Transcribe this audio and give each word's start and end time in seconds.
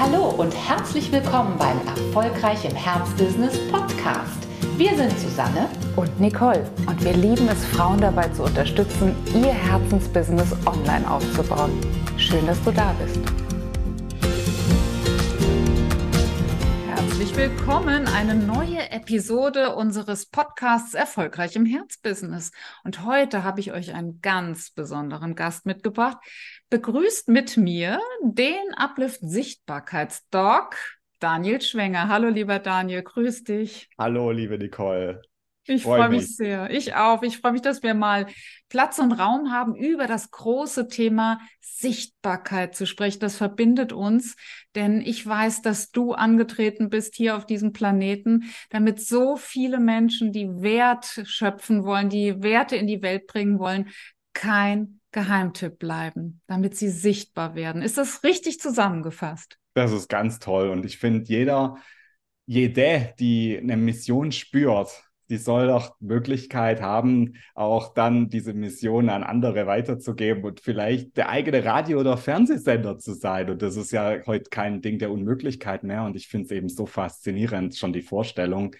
Hallo 0.00 0.28
und 0.28 0.54
herzlich 0.54 1.10
willkommen 1.10 1.58
beim 1.58 1.76
Erfolgreich 1.84 2.64
im 2.64 2.76
Herzbusiness 2.76 3.58
Podcast. 3.68 4.46
Wir 4.76 4.94
sind 4.96 5.10
Susanne 5.18 5.68
und 5.96 6.20
Nicole 6.20 6.70
und 6.86 7.02
wir 7.04 7.14
lieben 7.14 7.48
es, 7.48 7.64
Frauen 7.64 8.00
dabei 8.00 8.28
zu 8.28 8.44
unterstützen, 8.44 9.16
ihr 9.34 9.52
Herzensbusiness 9.52 10.52
online 10.66 11.10
aufzubauen. 11.10 11.72
Schön, 12.16 12.46
dass 12.46 12.62
du 12.62 12.70
da 12.70 12.94
bist. 13.04 13.18
Herzlich 16.86 17.36
willkommen, 17.36 18.06
eine 18.06 18.36
neue 18.36 18.90
Episode 18.92 19.74
unseres 19.74 20.26
Podcasts 20.26 20.94
Erfolgreich 20.94 21.56
im 21.56 21.66
Herzbusiness. 21.66 22.52
Und 22.84 23.04
heute 23.04 23.42
habe 23.42 23.58
ich 23.58 23.72
euch 23.72 23.92
einen 23.94 24.20
ganz 24.20 24.70
besonderen 24.70 25.34
Gast 25.34 25.66
mitgebracht. 25.66 26.18
Begrüßt 26.70 27.28
mit 27.28 27.56
mir 27.56 27.98
den 28.22 28.74
Uplift 28.76 29.20
Sichtbarkeitsdoc 29.22 30.76
Daniel 31.18 31.62
Schwenger. 31.62 32.08
Hallo, 32.08 32.28
lieber 32.28 32.58
Daniel, 32.58 33.02
grüß 33.02 33.44
dich. 33.44 33.88
Hallo, 33.98 34.30
liebe 34.30 34.58
Nicole. 34.58 35.22
Ich 35.66 35.82
freue 35.82 36.04
freu 36.04 36.08
mich 36.10 36.36
sehr. 36.36 36.70
Ich 36.70 36.94
auch. 36.94 37.22
Ich 37.22 37.38
freue 37.38 37.52
mich, 37.52 37.62
dass 37.62 37.82
wir 37.82 37.94
mal 37.94 38.26
Platz 38.68 38.98
und 38.98 39.12
Raum 39.12 39.50
haben, 39.50 39.76
über 39.76 40.06
das 40.06 40.30
große 40.30 40.88
Thema 40.88 41.40
Sichtbarkeit 41.60 42.74
zu 42.74 42.86
sprechen. 42.86 43.20
Das 43.20 43.36
verbindet 43.36 43.92
uns, 43.92 44.36
denn 44.74 45.00
ich 45.00 45.26
weiß, 45.26 45.62
dass 45.62 45.90
du 45.90 46.12
angetreten 46.12 46.90
bist 46.90 47.14
hier 47.14 47.36
auf 47.36 47.46
diesem 47.46 47.72
Planeten, 47.72 48.44
damit 48.70 49.00
so 49.00 49.36
viele 49.36 49.78
Menschen, 49.78 50.32
die 50.32 50.48
Wert 50.60 51.22
schöpfen 51.24 51.84
wollen, 51.84 52.08
die 52.08 52.42
Werte 52.42 52.76
in 52.76 52.86
die 52.86 53.02
Welt 53.02 53.26
bringen 53.26 53.58
wollen, 53.58 53.88
kein 54.32 54.97
Geheimtipp 55.12 55.78
bleiben, 55.78 56.40
damit 56.46 56.76
sie 56.76 56.88
sichtbar 56.88 57.54
werden. 57.54 57.82
Ist 57.82 57.98
das 57.98 58.24
richtig 58.24 58.60
zusammengefasst? 58.60 59.58
Das 59.74 59.92
ist 59.92 60.08
ganz 60.08 60.38
toll. 60.38 60.68
Und 60.68 60.84
ich 60.84 60.98
finde, 60.98 61.28
jeder, 61.28 61.76
jede, 62.46 63.14
die 63.18 63.58
eine 63.58 63.76
Mission 63.76 64.32
spürt, 64.32 64.90
die 65.30 65.36
soll 65.36 65.66
doch 65.66 65.94
Möglichkeit 66.00 66.80
haben, 66.80 67.34
auch 67.54 67.92
dann 67.92 68.30
diese 68.30 68.54
Mission 68.54 69.10
an 69.10 69.22
andere 69.22 69.66
weiterzugeben 69.66 70.42
und 70.44 70.60
vielleicht 70.60 71.16
der 71.16 71.28
eigene 71.28 71.64
Radio- 71.64 72.00
oder 72.00 72.16
Fernsehsender 72.16 72.98
zu 72.98 73.12
sein. 73.12 73.50
Und 73.50 73.60
das 73.60 73.76
ist 73.76 73.92
ja 73.92 74.16
heute 74.26 74.48
kein 74.50 74.80
Ding 74.80 74.98
der 74.98 75.10
Unmöglichkeit 75.10 75.82
mehr. 75.82 76.04
Und 76.04 76.16
ich 76.16 76.28
finde 76.28 76.46
es 76.46 76.50
eben 76.52 76.68
so 76.68 76.86
faszinierend, 76.86 77.76
schon 77.76 77.92
die 77.92 78.02
Vorstellung, 78.02 78.74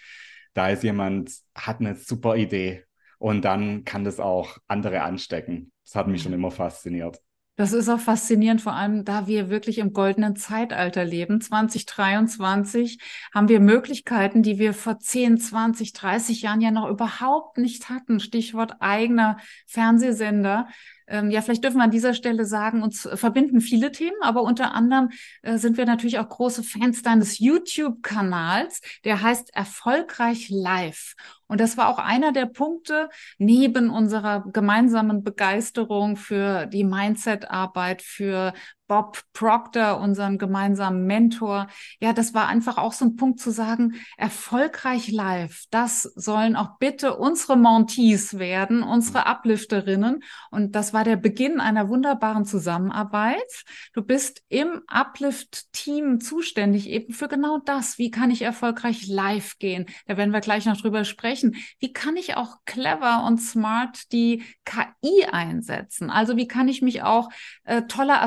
da 0.54 0.70
ist 0.70 0.82
jemand, 0.82 1.32
hat 1.54 1.80
eine 1.80 1.94
super 1.94 2.36
Idee 2.36 2.84
und 3.18 3.44
dann 3.44 3.84
kann 3.84 4.04
das 4.04 4.18
auch 4.18 4.58
andere 4.66 5.02
anstecken. 5.02 5.70
Das 5.89 5.94
hat 5.94 6.06
mich 6.06 6.22
schon 6.22 6.34
immer 6.34 6.50
fasziniert. 6.50 7.22
Das 7.56 7.72
ist 7.72 7.89
auch 7.89 7.98
faszinierend, 7.98 8.61
vor 8.61 8.75
allem 8.75 9.06
da 9.06 9.27
wir 9.27 9.48
wirklich 9.48 9.78
im 9.78 9.94
goldenen 9.94 10.36
Zeitalter 10.36 11.03
leben. 11.03 11.41
2023 11.41 13.00
haben 13.34 13.48
wir 13.48 13.58
Möglichkeiten, 13.58 14.42
die 14.42 14.59
wir 14.59 14.75
vor 14.75 14.98
10, 14.98 15.39
20, 15.39 15.94
30 15.94 16.42
Jahren 16.42 16.61
ja 16.61 16.70
noch 16.70 16.91
überhaupt 16.91 17.56
nicht 17.56 17.89
hatten. 17.89 18.20
Stichwort 18.20 18.75
eigener 18.81 19.39
Fernsehsender. 19.66 20.69
Ähm, 21.08 21.30
ja, 21.30 21.40
vielleicht 21.42 21.64
dürfen 21.64 21.78
wir 21.78 21.84
an 21.84 21.90
dieser 21.90 22.14
Stelle 22.14 22.44
sagen, 22.44 22.82
uns 22.82 23.08
verbinden 23.14 23.60
viele 23.60 23.90
Themen, 23.92 24.16
aber 24.20 24.42
unter 24.42 24.74
anderem 24.74 25.10
äh, 25.42 25.56
sind 25.56 25.76
wir 25.76 25.86
natürlich 25.86 26.18
auch 26.18 26.28
große 26.28 26.62
Fans 26.62 27.02
deines 27.02 27.38
YouTube-Kanals, 27.38 28.80
der 29.04 29.22
heißt 29.22 29.54
Erfolgreich 29.54 30.48
Live. 30.50 31.14
Und 31.46 31.60
das 31.60 31.76
war 31.76 31.88
auch 31.88 31.98
einer 31.98 32.32
der 32.32 32.46
Punkte 32.46 33.08
neben 33.38 33.90
unserer 33.90 34.44
gemeinsamen 34.52 35.24
Begeisterung 35.24 36.16
für 36.16 36.66
die 36.66 36.84
Mindset-Arbeit, 36.84 38.02
für 38.02 38.52
Bob 38.89 39.22
Proctor, 39.34 40.00
unseren 40.00 40.39
gemeinsamen 40.39 41.06
Mentor. 41.06 41.69
Ja, 42.00 42.12
das 42.14 42.34
war 42.34 42.48
einfach 42.48 42.78
auch 42.78 42.92
so 42.92 43.05
ein 43.05 43.17
Punkt 43.17 43.39
zu 43.39 43.50
sagen, 43.50 43.94
erfolgreich 44.17 45.12
live, 45.12 45.64
das 45.70 46.03
sollen 46.03 46.56
auch 46.56 46.78
bitte 46.78 47.16
unsere 47.16 47.56
Montees 47.56 48.39
werden, 48.39 48.82
unsere 48.82 49.27
Uplifterinnen. 49.27 50.25
Und 50.50 50.75
das 50.75 50.93
war 50.94 51.04
der 51.04 51.16
Beginn 51.16 51.60
einer 51.60 51.88
wunderbaren 51.88 52.47
Zusammenarbeit. 52.47 53.65
Du 53.93 54.03
bist 54.03 54.43
im 54.48 54.82
Uplift-Team 54.88 56.21
zuständig 56.21 56.88
eben 56.88 57.12
für 57.12 57.28
genau 57.28 57.59
das. 57.59 57.98
Wie 57.98 58.10
kann 58.10 58.31
ich 58.31 58.43
erfolgreich 58.43 59.06
live 59.06 59.59
gehen? 59.59 59.87
Da 60.06 60.16
werden 60.16 60.32
wir 60.32 60.41
gleich 60.41 60.65
noch 60.65 60.81
drüber 60.81 61.04
sprechen. 61.04 61.56
Wie 61.78 61.93
kann 61.93 62.16
ich 62.16 62.37
auch 62.37 62.56
clever 62.65 63.25
und 63.27 63.38
smart 63.38 64.10
die 64.12 64.43
KI 64.65 65.27
einsetzen? 65.31 66.09
Also 66.09 66.38
wie 66.38 66.48
kann 66.48 66.69
ich 66.69 66.81
mich 66.81 67.03
auch 67.03 67.28
äh, 67.65 67.82
toller 67.82 68.22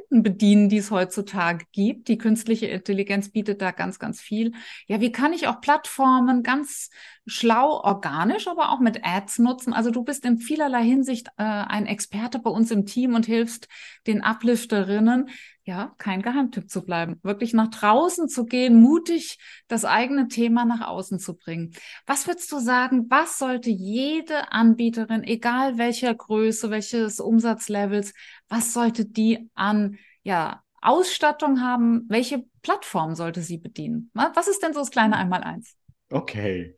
Assistenten 0.00 0.22
bedienen, 0.22 0.68
die 0.68 0.78
es 0.78 0.90
heutzutage 0.90 1.64
gibt? 1.72 2.08
Die 2.08 2.18
künstliche 2.18 2.66
Intelligenz 2.66 3.30
bietet 3.30 3.60
da 3.62 3.70
ganz, 3.70 3.98
ganz 3.98 4.20
viel. 4.20 4.52
Ja, 4.86 5.00
wie 5.00 5.12
kann 5.12 5.32
ich 5.32 5.46
auch 5.48 5.60
Plattformen 5.60 6.42
ganz 6.42 6.90
schlau, 7.30 7.80
organisch, 7.82 8.48
aber 8.48 8.70
auch 8.70 8.80
mit 8.80 9.04
Ads 9.04 9.38
nutzen? 9.38 9.72
Also 9.72 9.90
du 9.90 10.02
bist 10.02 10.24
in 10.24 10.38
vielerlei 10.38 10.82
Hinsicht 10.82 11.28
äh, 11.36 11.42
ein 11.42 11.86
Experte 11.86 12.38
bei 12.38 12.50
uns 12.50 12.70
im 12.70 12.86
Team 12.86 13.14
und 13.14 13.26
hilfst 13.26 13.68
den 14.06 14.22
Uplifterinnen, 14.22 15.28
ja, 15.64 15.94
kein 15.98 16.22
Geheimtipp 16.22 16.68
zu 16.68 16.84
bleiben, 16.84 17.20
wirklich 17.22 17.52
nach 17.52 17.68
draußen 17.68 18.28
zu 18.28 18.44
gehen, 18.44 18.80
mutig 18.80 19.38
das 19.68 19.84
eigene 19.84 20.26
Thema 20.28 20.64
nach 20.64 20.86
außen 20.86 21.20
zu 21.20 21.36
bringen. 21.36 21.72
Was 22.06 22.26
würdest 22.26 22.50
du 22.50 22.58
sagen, 22.58 23.06
was 23.08 23.38
sollte 23.38 23.70
jede 23.70 24.52
Anbieterin, 24.52 25.22
egal 25.22 25.78
welcher 25.78 26.14
Größe, 26.14 26.70
welches 26.70 27.20
Umsatzlevels, 27.20 28.12
was 28.48 28.72
sollte 28.72 29.04
die 29.04 29.48
an, 29.54 29.96
ja, 30.22 30.62
Ausstattung 30.82 31.60
haben? 31.60 32.06
Welche 32.08 32.44
Plattform 32.62 33.14
sollte 33.14 33.42
sie 33.42 33.58
bedienen? 33.58 34.10
Was 34.14 34.48
ist 34.48 34.62
denn 34.62 34.72
so 34.72 34.80
das 34.80 34.90
kleine 34.90 35.16
Einmaleins? 35.16 35.76
Okay. 36.10 36.74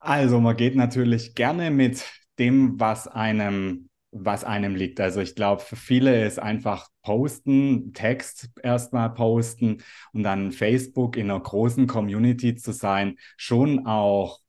Also 0.00 0.40
man 0.40 0.56
geht 0.56 0.74
natürlich 0.74 1.34
gerne 1.34 1.70
mit 1.70 2.04
dem, 2.38 2.80
was 2.80 3.06
einem 3.06 3.90
was 4.12 4.44
einem 4.44 4.74
liegt. 4.74 5.00
Also 5.00 5.20
ich 5.20 5.34
glaube, 5.34 5.62
für 5.62 5.76
viele 5.76 6.24
ist 6.26 6.38
einfach 6.38 6.88
posten, 7.02 7.92
Text 7.92 8.50
erstmal 8.62 9.14
posten 9.14 9.82
und 10.12 10.22
dann 10.22 10.52
Facebook 10.52 11.16
in 11.16 11.30
einer 11.30 11.40
großen 11.40 11.86
Community 11.86 12.56
zu 12.56 12.72
sein, 12.72 13.16
schon 13.36 13.86
auch 13.86 14.40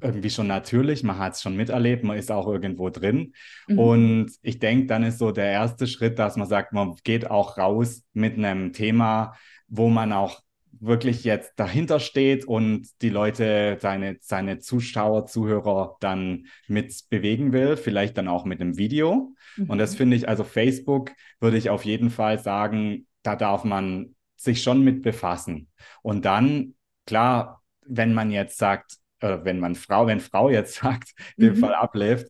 irgendwie 0.00 0.30
schon 0.30 0.46
natürlich, 0.46 1.02
man 1.02 1.18
hat 1.18 1.34
es 1.34 1.42
schon 1.42 1.56
miterlebt, 1.56 2.04
man 2.04 2.16
ist 2.16 2.30
auch 2.30 2.46
irgendwo 2.46 2.88
drin. 2.88 3.32
Mhm. 3.66 3.78
Und 3.78 4.32
ich 4.42 4.60
denke, 4.60 4.86
dann 4.86 5.02
ist 5.02 5.18
so 5.18 5.32
der 5.32 5.50
erste 5.50 5.88
Schritt, 5.88 6.20
dass 6.20 6.36
man 6.36 6.46
sagt, 6.46 6.72
man 6.72 6.94
geht 7.02 7.28
auch 7.28 7.58
raus 7.58 8.04
mit 8.12 8.34
einem 8.34 8.72
Thema, 8.72 9.34
wo 9.66 9.88
man 9.88 10.12
auch 10.12 10.40
wirklich 10.80 11.24
jetzt 11.24 11.52
dahinter 11.56 12.00
steht 12.00 12.44
und 12.44 12.88
die 13.02 13.10
Leute, 13.10 13.78
seine, 13.80 14.16
seine 14.20 14.58
Zuschauer, 14.58 15.26
Zuhörer 15.26 15.96
dann 16.00 16.46
mit 16.66 16.94
bewegen 17.10 17.52
will, 17.52 17.76
vielleicht 17.76 18.16
dann 18.18 18.28
auch 18.28 18.44
mit 18.44 18.60
einem 18.60 18.78
Video. 18.78 19.34
Mhm. 19.56 19.70
Und 19.70 19.78
das 19.78 19.92
mhm. 19.92 19.96
finde 19.96 20.16
ich, 20.16 20.28
also 20.28 20.44
Facebook 20.44 21.12
würde 21.40 21.56
ich 21.56 21.70
auf 21.70 21.84
jeden 21.84 22.10
Fall 22.10 22.38
sagen, 22.38 23.06
da 23.22 23.36
darf 23.36 23.64
man 23.64 24.14
sich 24.36 24.62
schon 24.62 24.82
mit 24.82 25.02
befassen. 25.02 25.68
Und 26.02 26.24
dann, 26.24 26.74
klar, 27.06 27.62
wenn 27.84 28.14
man 28.14 28.30
jetzt 28.30 28.58
sagt, 28.58 28.98
äh, 29.20 29.38
wenn 29.42 29.58
man 29.58 29.74
Frau, 29.74 30.06
wenn 30.06 30.20
Frau 30.20 30.50
jetzt 30.50 30.74
sagt, 30.82 31.10
mhm. 31.36 31.56
Fall 31.56 31.74
abläuft, 31.74 32.28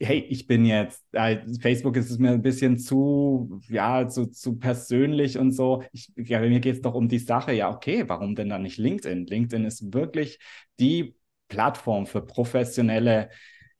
hey, 0.00 0.20
ich 0.28 0.46
bin 0.46 0.64
jetzt, 0.64 1.04
äh, 1.12 1.38
Facebook 1.60 1.96
ist 1.96 2.10
es 2.10 2.18
mir 2.18 2.30
ein 2.30 2.42
bisschen 2.42 2.78
zu, 2.78 3.60
ja, 3.68 4.08
zu, 4.08 4.26
zu 4.26 4.58
persönlich 4.58 5.38
und 5.38 5.52
so. 5.52 5.82
Ich, 5.92 6.10
ja, 6.16 6.40
mir 6.40 6.60
geht 6.60 6.76
es 6.76 6.82
doch 6.82 6.94
um 6.94 7.08
die 7.08 7.18
Sache. 7.18 7.52
Ja, 7.52 7.70
okay, 7.70 8.04
warum 8.08 8.34
denn 8.34 8.48
dann 8.48 8.62
nicht 8.62 8.78
LinkedIn? 8.78 9.26
LinkedIn 9.26 9.66
ist 9.66 9.92
wirklich 9.92 10.38
die 10.78 11.16
Plattform 11.48 12.06
für 12.06 12.22
professionelle, 12.22 13.28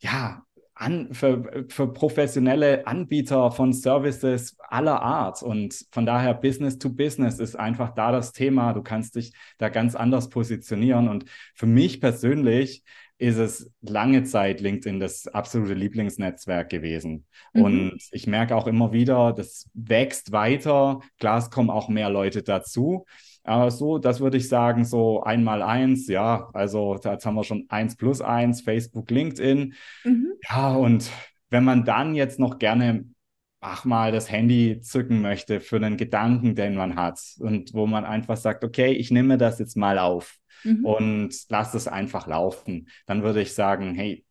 ja, 0.00 0.44
an, 0.74 1.12
für, 1.12 1.66
für 1.68 1.92
professionelle 1.92 2.86
Anbieter 2.86 3.50
von 3.50 3.72
Services 3.72 4.56
aller 4.60 5.02
Art. 5.02 5.42
Und 5.42 5.86
von 5.90 6.06
daher 6.06 6.34
Business 6.34 6.78
to 6.78 6.90
Business 6.90 7.38
ist 7.38 7.56
einfach 7.56 7.94
da 7.94 8.12
das 8.12 8.32
Thema. 8.32 8.72
Du 8.72 8.82
kannst 8.82 9.16
dich 9.16 9.32
da 9.58 9.68
ganz 9.68 9.94
anders 9.94 10.28
positionieren. 10.30 11.08
Und 11.08 11.24
für 11.54 11.66
mich 11.66 12.00
persönlich 12.00 12.82
ist 13.20 13.36
es 13.36 13.70
lange 13.82 14.24
Zeit 14.24 14.62
LinkedIn 14.62 14.98
das 14.98 15.26
absolute 15.26 15.74
Lieblingsnetzwerk 15.74 16.70
gewesen. 16.70 17.26
Mhm. 17.52 17.62
Und 17.62 17.98
ich 18.12 18.26
merke 18.26 18.56
auch 18.56 18.66
immer 18.66 18.92
wieder, 18.92 19.34
das 19.34 19.68
wächst 19.74 20.32
weiter. 20.32 21.00
Klar, 21.18 21.38
es 21.38 21.50
kommen 21.50 21.68
auch 21.68 21.90
mehr 21.90 22.08
Leute 22.08 22.42
dazu. 22.42 23.04
Aber 23.44 23.70
so, 23.70 23.98
das 23.98 24.20
würde 24.20 24.38
ich 24.38 24.48
sagen, 24.48 24.84
so 24.84 25.22
einmal 25.22 25.60
eins, 25.62 26.08
ja, 26.08 26.48
also 26.54 26.94
jetzt 26.94 27.26
haben 27.26 27.34
wir 27.34 27.44
schon 27.44 27.66
eins 27.68 27.96
plus 27.96 28.22
eins, 28.22 28.62
Facebook, 28.62 29.10
LinkedIn. 29.10 29.74
Mhm. 30.04 30.32
Ja, 30.48 30.72
und 30.74 31.10
wenn 31.50 31.64
man 31.64 31.84
dann 31.84 32.14
jetzt 32.14 32.38
noch 32.38 32.58
gerne 32.58 33.04
ach 33.60 33.84
mal 33.84 34.10
das 34.10 34.30
Handy 34.30 34.80
zücken 34.80 35.20
möchte 35.20 35.60
für 35.60 35.76
einen 35.76 35.96
Gedanken, 35.96 36.54
den 36.54 36.74
man 36.74 36.96
hat 36.96 37.20
und 37.38 37.74
wo 37.74 37.86
man 37.86 38.04
einfach 38.04 38.36
sagt, 38.36 38.64
okay, 38.64 38.92
ich 38.92 39.10
nehme 39.10 39.36
das 39.38 39.58
jetzt 39.58 39.76
mal 39.76 39.98
auf 39.98 40.38
mhm. 40.64 40.84
und 40.84 41.34
lass 41.48 41.74
es 41.74 41.86
einfach 41.86 42.26
laufen, 42.26 42.88
dann 43.06 43.22
würde 43.22 43.42
ich 43.42 43.54
sagen, 43.54 43.94
hey, 43.94 44.24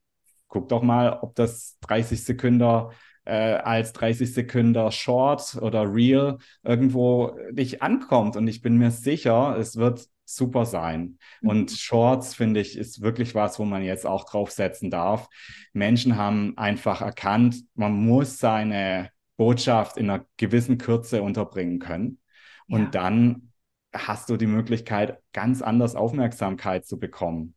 guck 0.47 0.67
doch 0.69 0.81
mal, 0.81 1.19
ob 1.21 1.35
das 1.35 1.77
30 1.81 2.23
Sekunden 2.23 2.91
äh, 3.25 3.53
als 3.53 3.93
30 3.93 4.33
Sekunden 4.33 4.91
Short 4.91 5.55
oder 5.61 5.93
Reel 5.93 6.39
irgendwo 6.63 7.37
dich 7.51 7.83
ankommt. 7.83 8.35
Und 8.35 8.47
ich 8.47 8.61
bin 8.61 8.77
mir 8.77 8.89
sicher, 8.89 9.55
es 9.59 9.75
wird 9.77 10.07
super 10.25 10.65
sein. 10.65 11.19
Mhm. 11.41 11.49
Und 11.49 11.71
Shorts, 11.71 12.33
finde 12.33 12.59
ich, 12.59 12.77
ist 12.77 13.01
wirklich 13.01 13.35
was, 13.35 13.59
wo 13.59 13.65
man 13.65 13.83
jetzt 13.83 14.05
auch 14.07 14.25
draufsetzen 14.25 14.89
darf. 14.89 15.27
Menschen 15.73 16.17
haben 16.17 16.57
einfach 16.57 17.01
erkannt, 17.01 17.63
man 17.75 17.93
muss 17.93 18.39
seine 18.39 19.11
Botschaft 19.39 19.95
in 19.95 20.09
einer 20.09 20.25
gewissen 20.35 20.77
Kürze 20.77 21.23
unterbringen 21.23 21.79
können. 21.79 22.19
Und 22.67 22.81
ja. 22.81 22.89
dann 22.89 23.53
hast 23.93 24.29
du 24.29 24.35
die 24.35 24.47
Möglichkeit, 24.47 25.17
ganz 25.31 25.61
anders 25.61 25.95
Aufmerksamkeit 25.95 26.85
zu 26.85 26.99
bekommen. 26.99 27.55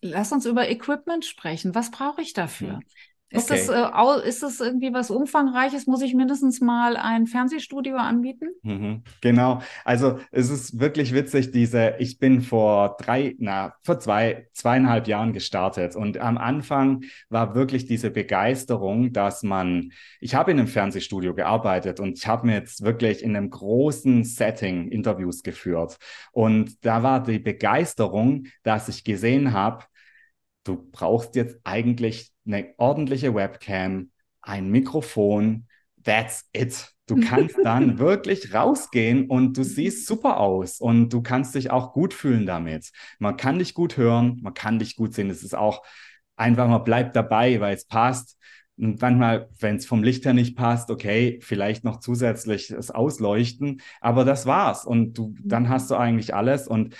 Lass 0.00 0.32
uns 0.32 0.46
über 0.46 0.70
Equipment 0.70 1.26
sprechen. 1.26 1.74
Was 1.74 1.90
brauche 1.90 2.22
ich 2.22 2.32
dafür? 2.32 2.80
Ist, 3.32 3.48
okay. 3.48 3.64
das, 3.66 4.24
äh, 4.24 4.28
ist 4.28 4.42
das 4.42 4.60
irgendwie 4.60 4.92
was 4.92 5.10
Umfangreiches? 5.10 5.86
Muss 5.86 6.02
ich 6.02 6.14
mindestens 6.14 6.60
mal 6.60 6.96
ein 6.96 7.28
Fernsehstudio 7.28 7.96
anbieten? 7.96 8.48
Mhm, 8.62 9.04
genau. 9.20 9.62
Also 9.84 10.18
es 10.32 10.50
ist 10.50 10.80
wirklich 10.80 11.14
witzig, 11.14 11.52
diese, 11.52 11.94
ich 12.00 12.18
bin 12.18 12.40
vor 12.40 12.96
drei, 12.98 13.36
na, 13.38 13.74
vor 13.82 14.00
zwei, 14.00 14.48
zweieinhalb 14.52 15.06
Jahren 15.06 15.32
gestartet 15.32 15.94
und 15.94 16.18
am 16.18 16.38
Anfang 16.38 17.04
war 17.28 17.54
wirklich 17.54 17.86
diese 17.86 18.10
Begeisterung, 18.10 19.12
dass 19.12 19.44
man, 19.44 19.92
ich 20.20 20.34
habe 20.34 20.50
in 20.50 20.58
einem 20.58 20.68
Fernsehstudio 20.68 21.32
gearbeitet 21.32 22.00
und 22.00 22.18
ich 22.18 22.26
habe 22.26 22.46
mir 22.48 22.54
jetzt 22.54 22.82
wirklich 22.82 23.22
in 23.22 23.36
einem 23.36 23.50
großen 23.50 24.24
Setting 24.24 24.88
Interviews 24.88 25.44
geführt 25.44 25.98
und 26.32 26.84
da 26.84 27.04
war 27.04 27.22
die 27.22 27.38
Begeisterung, 27.38 28.46
dass 28.64 28.88
ich 28.88 29.04
gesehen 29.04 29.52
habe, 29.52 29.84
du 30.70 30.88
brauchst 30.92 31.34
jetzt 31.34 31.58
eigentlich 31.64 32.32
eine 32.46 32.74
ordentliche 32.78 33.34
Webcam, 33.34 34.10
ein 34.40 34.70
Mikrofon, 34.70 35.66
that's 36.02 36.48
it. 36.52 36.92
Du 37.06 37.16
kannst 37.20 37.56
dann 37.64 37.98
wirklich 37.98 38.54
rausgehen 38.54 39.26
und 39.26 39.56
du 39.56 39.64
siehst 39.64 40.06
super 40.06 40.38
aus 40.38 40.80
und 40.80 41.08
du 41.12 41.22
kannst 41.22 41.54
dich 41.56 41.70
auch 41.70 41.92
gut 41.92 42.14
fühlen 42.14 42.46
damit. 42.46 42.90
Man 43.18 43.36
kann 43.36 43.58
dich 43.58 43.74
gut 43.74 43.96
hören, 43.96 44.38
man 44.42 44.54
kann 44.54 44.78
dich 44.78 44.94
gut 44.94 45.14
sehen. 45.14 45.28
Es 45.28 45.42
ist 45.42 45.56
auch 45.56 45.82
einfach, 46.36 46.68
man 46.68 46.84
bleibt 46.84 47.16
dabei, 47.16 47.60
weil 47.60 47.74
es 47.74 47.86
passt. 47.86 48.38
Und 48.78 49.02
manchmal, 49.02 49.48
wenn 49.58 49.76
es 49.76 49.86
vom 49.86 50.04
Licht 50.04 50.24
her 50.24 50.32
nicht 50.32 50.56
passt, 50.56 50.90
okay, 50.90 51.38
vielleicht 51.42 51.84
noch 51.84 51.98
zusätzlich 51.98 52.68
das 52.68 52.90
Ausleuchten, 52.90 53.82
aber 54.00 54.24
das 54.24 54.46
war's. 54.46 54.86
Und 54.86 55.14
du, 55.14 55.34
dann 55.42 55.68
hast 55.68 55.90
du 55.90 55.96
eigentlich 55.96 56.32
alles. 56.34 56.68
Und 56.68 56.94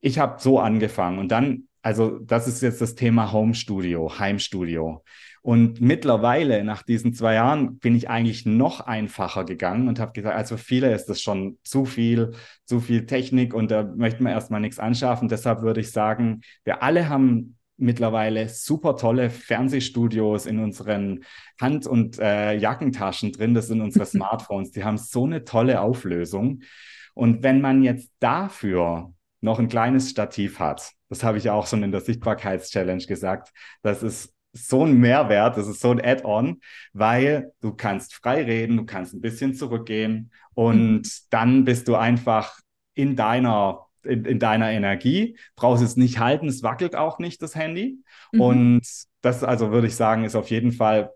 ich 0.00 0.18
habe 0.18 0.40
so 0.40 0.60
angefangen. 0.60 1.18
Und 1.18 1.28
dann 1.28 1.68
also 1.84 2.18
das 2.18 2.48
ist 2.48 2.62
jetzt 2.62 2.80
das 2.80 2.94
Thema 2.94 3.30
Home 3.32 3.54
Studio, 3.54 4.18
Heimstudio. 4.18 5.04
Und 5.42 5.82
mittlerweile, 5.82 6.64
nach 6.64 6.82
diesen 6.82 7.12
zwei 7.12 7.34
Jahren, 7.34 7.78
bin 7.78 7.94
ich 7.94 8.08
eigentlich 8.08 8.46
noch 8.46 8.80
einfacher 8.80 9.44
gegangen 9.44 9.88
und 9.88 10.00
habe 10.00 10.12
gesagt, 10.12 10.34
also 10.34 10.56
viele 10.56 10.94
ist 10.94 11.10
das 11.10 11.20
schon 11.20 11.58
zu 11.62 11.84
viel, 11.84 12.32
zu 12.64 12.80
viel 12.80 13.04
Technik 13.04 13.52
und 13.52 13.70
da 13.70 13.82
möchten 13.82 14.24
wir 14.24 14.32
erstmal 14.32 14.62
nichts 14.62 14.78
anschaffen. 14.78 15.28
Deshalb 15.28 15.60
würde 15.60 15.80
ich 15.80 15.90
sagen, 15.90 16.40
wir 16.64 16.82
alle 16.82 17.10
haben 17.10 17.58
mittlerweile 17.76 18.48
super 18.48 18.96
tolle 18.96 19.28
Fernsehstudios 19.28 20.46
in 20.46 20.60
unseren 20.60 21.24
Hand- 21.60 21.86
und 21.86 22.18
äh, 22.18 22.56
Jackentaschen 22.56 23.32
drin. 23.32 23.52
Das 23.52 23.66
sind 23.66 23.82
unsere 23.82 24.06
Smartphones. 24.06 24.70
Die 24.70 24.84
haben 24.84 24.96
so 24.96 25.26
eine 25.26 25.44
tolle 25.44 25.82
Auflösung. 25.82 26.62
Und 27.12 27.42
wenn 27.42 27.60
man 27.60 27.82
jetzt 27.82 28.10
dafür 28.20 29.13
noch 29.44 29.58
ein 29.58 29.68
kleines 29.68 30.10
Stativ 30.10 30.58
hat, 30.58 30.92
das 31.08 31.22
habe 31.22 31.38
ich 31.38 31.50
auch 31.50 31.66
schon 31.66 31.82
in 31.82 31.92
der 31.92 32.00
Sichtbarkeitschallenge 32.00 33.04
gesagt, 33.04 33.52
das 33.82 34.02
ist 34.02 34.32
so 34.52 34.84
ein 34.84 34.98
Mehrwert, 34.98 35.56
das 35.56 35.68
ist 35.68 35.80
so 35.80 35.90
ein 35.90 36.00
Add-on, 36.00 36.60
weil 36.92 37.52
du 37.60 37.74
kannst 37.74 38.14
frei 38.14 38.42
reden, 38.42 38.76
du 38.78 38.86
kannst 38.86 39.12
ein 39.12 39.20
bisschen 39.20 39.54
zurückgehen 39.54 40.32
und 40.54 41.02
mhm. 41.02 41.02
dann 41.30 41.64
bist 41.64 41.88
du 41.88 41.96
einfach 41.96 42.58
in 42.94 43.16
deiner 43.16 43.80
in, 44.02 44.24
in, 44.24 44.38
deiner 44.38 44.70
Energie, 44.70 45.38
brauchst 45.56 45.82
es 45.82 45.96
nicht 45.96 46.18
halten, 46.18 46.46
es 46.46 46.62
wackelt 46.62 46.94
auch 46.94 47.18
nicht 47.18 47.40
das 47.40 47.54
Handy. 47.54 47.98
Mhm. 48.32 48.40
Und 48.40 48.82
das, 49.22 49.42
also 49.42 49.72
würde 49.72 49.86
ich 49.86 49.96
sagen, 49.96 50.24
ist 50.24 50.36
auf 50.36 50.50
jeden 50.50 50.72
Fall 50.72 51.10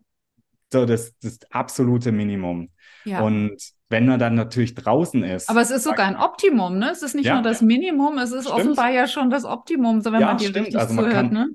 so 0.73 0.87
das, 0.87 1.15
das 1.19 1.39
absolute 1.51 2.13
Minimum. 2.13 2.71
Ja. 3.05 3.21
Und 3.21 3.57
wenn 3.88 4.06
man 4.06 4.19
dann 4.19 4.35
natürlich 4.35 4.75
draußen 4.75 5.25
ist. 5.25 5.49
Aber 5.49 5.61
es 5.61 5.70
ist 5.70 5.85
sogar 5.85 6.06
ein 6.06 6.17
Optimum, 6.17 6.79
ne? 6.79 6.90
Es 6.90 7.02
ist 7.02 7.14
nicht 7.14 7.26
ja. 7.26 7.35
nur 7.35 7.43
das 7.43 7.62
Minimum, 7.62 8.19
es 8.19 8.32
ist 8.32 8.44
stimmt. 8.44 8.61
offenbar 8.61 8.90
ja 8.90 9.06
schon 9.06 9.31
das 9.31 9.44
Optimum, 9.44 10.00
so 10.00 10.12
wenn 10.12 10.20
ja, 10.20 10.26
man 10.26 10.38
dir 10.38 10.55
richtig 10.55 10.76
also 10.76 10.94
zuhört, 10.94 11.12
kann, 11.12 11.32
ne? 11.32 11.49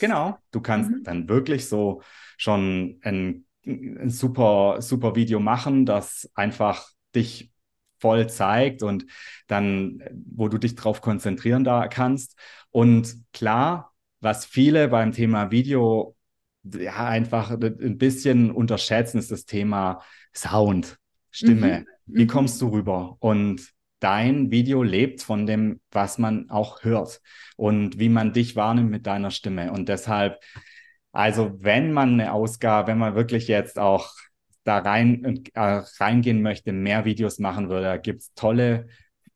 Genau, 0.00 0.38
du 0.50 0.60
kannst 0.60 0.90
mhm. 0.90 1.04
dann 1.04 1.28
wirklich 1.28 1.68
so 1.68 2.02
schon 2.36 2.98
ein, 3.02 3.46
ein, 3.66 4.10
super, 4.10 4.76
super 4.80 5.14
Video 5.14 5.38
machen, 5.38 5.86
das 5.86 6.30
einfach 6.34 6.88
dich 7.14 7.52
voll 7.98 8.28
zeigt 8.28 8.82
und 8.82 9.06
dann, 9.46 10.02
wo 10.26 10.48
du 10.48 10.58
dich 10.58 10.74
drauf 10.74 11.00
konzentrieren 11.00 11.64
da 11.64 11.88
kannst. 11.88 12.36
Und 12.70 13.16
klar, 13.32 13.92
was 14.20 14.44
viele 14.44 14.88
beim 14.88 15.12
Thema 15.12 15.50
Video 15.50 16.16
ja 16.62 17.06
einfach 17.06 17.50
ein 17.50 17.98
bisschen 17.98 18.50
unterschätzen, 18.50 19.18
ist 19.18 19.30
das 19.30 19.44
Thema 19.44 20.02
Sound. 20.34 20.98
Stimme. 21.36 21.80
Mhm. 21.80 21.86
Wie 22.06 22.24
mhm. 22.24 22.28
kommst 22.28 22.60
du 22.62 22.68
rüber? 22.68 23.16
Und 23.20 23.72
dein 24.00 24.50
Video 24.50 24.82
lebt 24.82 25.22
von 25.22 25.46
dem, 25.46 25.80
was 25.90 26.18
man 26.18 26.50
auch 26.50 26.82
hört 26.82 27.20
und 27.56 27.98
wie 27.98 28.08
man 28.08 28.32
dich 28.32 28.56
wahrnimmt 28.56 28.90
mit 28.90 29.06
deiner 29.06 29.30
Stimme. 29.30 29.72
Und 29.72 29.88
deshalb, 29.88 30.40
also 31.12 31.52
wenn 31.58 31.92
man 31.92 32.14
eine 32.14 32.32
Ausgabe, 32.32 32.88
wenn 32.88 32.98
man 32.98 33.14
wirklich 33.14 33.48
jetzt 33.48 33.78
auch 33.78 34.12
da 34.64 34.78
rein 34.78 35.44
äh, 35.54 35.82
reingehen 35.98 36.42
möchte, 36.42 36.72
mehr 36.72 37.04
Videos 37.04 37.38
machen 37.38 37.68
würde, 37.68 37.84
da 37.84 37.96
gibt 37.98 38.22
es 38.22 38.34
tolle 38.34 38.88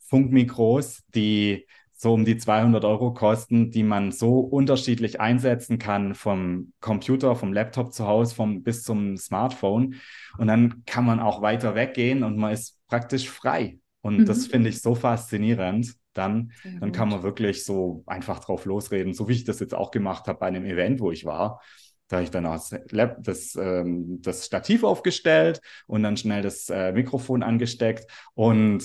Funkmikros, 0.08 1.02
die 1.14 1.66
so 2.02 2.14
um 2.14 2.24
die 2.24 2.38
200 2.38 2.82
Euro 2.86 3.12
kosten, 3.12 3.70
die 3.70 3.82
man 3.82 4.10
so 4.10 4.38
unterschiedlich 4.40 5.20
einsetzen 5.20 5.78
kann 5.78 6.14
vom 6.14 6.72
Computer, 6.80 7.36
vom 7.36 7.52
Laptop 7.52 7.92
zu 7.92 8.06
Hause, 8.06 8.34
vom 8.34 8.62
bis 8.62 8.84
zum 8.84 9.18
Smartphone. 9.18 9.96
Und 10.38 10.46
dann 10.46 10.82
kann 10.86 11.04
man 11.04 11.20
auch 11.20 11.42
weiter 11.42 11.74
weggehen 11.74 12.22
und 12.22 12.38
man 12.38 12.54
ist 12.54 12.78
praktisch 12.88 13.28
frei. 13.28 13.80
Und 14.00 14.20
mhm. 14.20 14.24
das 14.24 14.46
finde 14.46 14.70
ich 14.70 14.80
so 14.80 14.94
faszinierend. 14.94 15.94
Dann, 16.14 16.52
dann 16.80 16.90
kann 16.90 17.10
man 17.10 17.22
wirklich 17.22 17.66
so 17.66 18.02
einfach 18.06 18.38
drauf 18.40 18.64
losreden, 18.64 19.12
so 19.12 19.28
wie 19.28 19.34
ich 19.34 19.44
das 19.44 19.60
jetzt 19.60 19.74
auch 19.74 19.90
gemacht 19.90 20.26
habe 20.26 20.38
bei 20.38 20.46
einem 20.46 20.64
Event, 20.64 21.00
wo 21.00 21.10
ich 21.10 21.26
war. 21.26 21.60
Da 22.08 22.16
habe 22.16 22.24
ich 22.24 22.30
dann 22.30 22.44
das, 22.44 22.74
das, 23.20 23.56
ähm, 23.56 24.22
das 24.22 24.46
Stativ 24.46 24.84
aufgestellt 24.84 25.60
und 25.86 26.02
dann 26.02 26.16
schnell 26.16 26.40
das 26.40 26.70
äh, 26.70 26.92
Mikrofon 26.92 27.42
angesteckt. 27.42 28.10
Und 28.32 28.82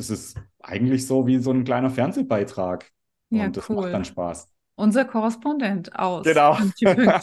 es 0.00 0.10
ist 0.10 0.38
eigentlich 0.60 1.06
so 1.06 1.26
wie 1.26 1.38
so 1.38 1.50
ein 1.52 1.64
kleiner 1.64 1.90
Fernsehbeitrag. 1.90 2.90
Ja, 3.30 3.44
und 3.46 3.56
das 3.56 3.68
cool. 3.68 3.76
macht 3.76 3.94
dann 3.94 4.04
Spaß. 4.04 4.48
Unser 4.80 5.04
Korrespondent 5.04 5.98
aus. 5.98 6.24
Genau. 6.24 6.56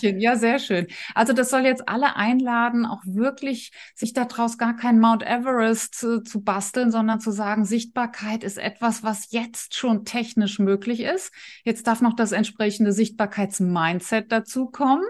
Ja, 0.01 0.35
sehr 0.35 0.59
schön. 0.59 0.87
Also 1.15 1.33
das 1.33 1.49
soll 1.49 1.61
jetzt 1.61 1.89
alle 1.89 2.15
einladen, 2.15 2.85
auch 2.85 3.01
wirklich 3.05 3.71
sich 3.95 4.13
daraus 4.13 4.57
gar 4.57 4.75
kein 4.75 4.99
Mount 4.99 5.23
Everest 5.23 5.95
zu, 5.95 6.21
zu, 6.23 6.41
basteln, 6.41 6.91
sondern 6.91 7.19
zu 7.19 7.31
sagen, 7.31 7.65
Sichtbarkeit 7.65 8.43
ist 8.43 8.57
etwas, 8.57 9.03
was 9.03 9.31
jetzt 9.31 9.75
schon 9.75 10.05
technisch 10.05 10.59
möglich 10.59 11.01
ist. 11.01 11.33
Jetzt 11.63 11.87
darf 11.87 12.01
noch 12.01 12.15
das 12.15 12.31
entsprechende 12.31 12.91
Sichtbarkeitsmindset 12.91 14.31
dazukommen 14.31 15.05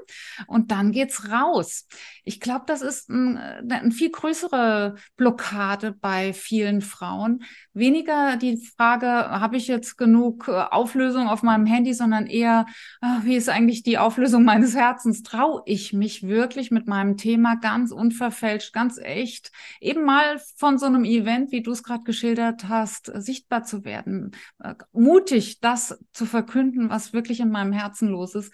und 0.47 0.71
dann 0.71 0.91
geht's 0.91 1.29
raus. 1.29 1.85
Ich 2.23 2.39
glaube, 2.39 2.63
das 2.67 2.81
ist 2.81 3.09
ein, 3.09 3.37
eine 3.37 3.91
viel 3.91 4.11
größere 4.11 4.95
Blockade 5.17 5.91
bei 5.91 6.33
vielen 6.33 6.81
Frauen. 6.81 7.43
Weniger 7.77 8.37
die 8.37 8.57
Frage, 8.57 9.07
habe 9.07 9.57
ich 9.57 9.67
jetzt 9.67 9.97
genug 9.97 10.47
äh, 10.47 10.51
Auflösung 10.51 11.27
auf 11.27 11.43
meinem 11.43 11.65
Handy, 11.65 11.93
sondern 11.93 12.25
eher, 12.25 12.65
ach, 13.01 13.23
wie 13.23 13.35
ist 13.35 13.49
eigentlich 13.49 13.83
die 13.83 13.97
Auflösung 13.97 14.43
meines 14.43 14.75
Herzens? 14.75 15.21
Traue 15.21 15.61
ich 15.65 15.93
mich 15.93 16.23
wirklich 16.23 16.71
mit 16.71 16.87
meinem 16.87 17.17
Thema 17.17 17.55
ganz 17.55 17.91
unverfälscht, 17.91 18.73
ganz 18.73 18.97
echt, 18.97 19.51
eben 19.79 20.03
mal 20.03 20.39
von 20.55 20.79
so 20.79 20.87
einem 20.87 21.05
Event, 21.05 21.51
wie 21.51 21.61
du 21.61 21.71
es 21.71 21.83
gerade 21.83 22.03
geschildert 22.03 22.67
hast, 22.67 23.11
sichtbar 23.13 23.63
zu 23.63 23.85
werden, 23.85 24.31
äh, 24.59 24.73
mutig 24.91 25.59
das 25.59 25.99
zu 26.13 26.25
verkünden, 26.25 26.89
was 26.89 27.13
wirklich 27.13 27.39
in 27.39 27.49
meinem 27.49 27.73
Herzen 27.73 28.09
los 28.09 28.33
ist. 28.33 28.51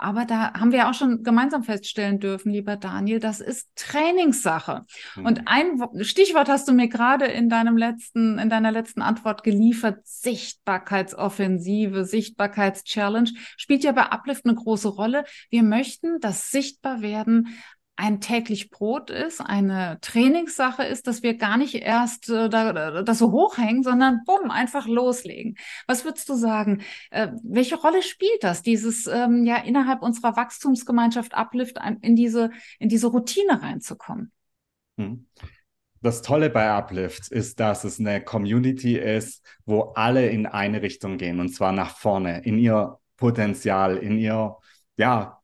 Aber 0.00 0.24
da 0.24 0.54
haben 0.54 0.72
wir 0.72 0.88
auch 0.88 0.94
schon 0.94 1.22
gemeinsam 1.22 1.62
feststellen 1.62 2.20
dürfen, 2.20 2.50
lieber 2.50 2.76
Daniel, 2.76 3.20
das 3.20 3.40
ist 3.40 3.68
Trainingssache. 3.76 4.86
Mhm. 5.16 5.26
Und 5.26 5.42
ein 5.44 5.78
Stichwort 6.00 6.48
hast 6.48 6.68
du 6.68 6.72
mir 6.72 6.88
gerade 6.88 7.26
in 7.26 7.50
deinem 7.50 7.76
letzten, 7.76 8.38
in 8.38 8.48
deiner 8.48 8.72
letzten 8.72 9.02
Antwort 9.02 9.42
geliefert. 9.42 9.98
Sichtbarkeitsoffensive, 10.04 12.06
Sichtbarkeitschallenge 12.06 13.32
spielt 13.58 13.84
ja 13.84 13.92
bei 13.92 14.04
Uplift 14.04 14.46
eine 14.46 14.54
große 14.54 14.88
Rolle. 14.88 15.24
Wir 15.50 15.62
möchten 15.62 16.18
das 16.20 16.50
Sichtbarwerden 16.50 17.48
ein 18.00 18.20
täglich 18.20 18.70
Brot 18.70 19.10
ist, 19.10 19.40
eine 19.40 19.98
Trainingssache 20.00 20.82
ist, 20.84 21.06
dass 21.06 21.22
wir 21.22 21.34
gar 21.36 21.58
nicht 21.58 21.74
erst 21.74 22.30
äh, 22.30 22.48
da, 22.48 23.02
das 23.02 23.18
so 23.18 23.30
hochhängen, 23.30 23.82
sondern 23.82 24.22
bumm, 24.24 24.50
einfach 24.50 24.86
loslegen. 24.86 25.56
Was 25.86 26.04
würdest 26.04 26.28
du 26.30 26.34
sagen? 26.34 26.82
Äh, 27.10 27.28
welche 27.42 27.76
Rolle 27.76 28.02
spielt 28.02 28.42
das, 28.42 28.62
dieses 28.62 29.06
ähm, 29.06 29.44
ja 29.44 29.56
innerhalb 29.56 30.02
unserer 30.02 30.34
Wachstumsgemeinschaft 30.34 31.34
Uplift 31.34 31.78
in 32.00 32.16
diese, 32.16 32.50
in 32.78 32.88
diese 32.88 33.08
Routine 33.08 33.62
reinzukommen? 33.62 34.32
Hm. 34.96 35.26
Das 36.00 36.22
Tolle 36.22 36.48
bei 36.48 36.70
Uplift 36.70 37.28
ist, 37.28 37.60
dass 37.60 37.84
es 37.84 38.00
eine 38.00 38.24
Community 38.24 38.96
ist, 38.96 39.44
wo 39.66 39.92
alle 39.94 40.30
in 40.30 40.46
eine 40.46 40.80
Richtung 40.80 41.18
gehen 41.18 41.38
und 41.38 41.50
zwar 41.50 41.72
nach 41.72 41.98
vorne, 41.98 42.40
in 42.44 42.56
ihr 42.56 42.98
Potenzial, 43.18 43.98
in 43.98 44.16
ihr, 44.16 44.56
ja, 44.96 45.39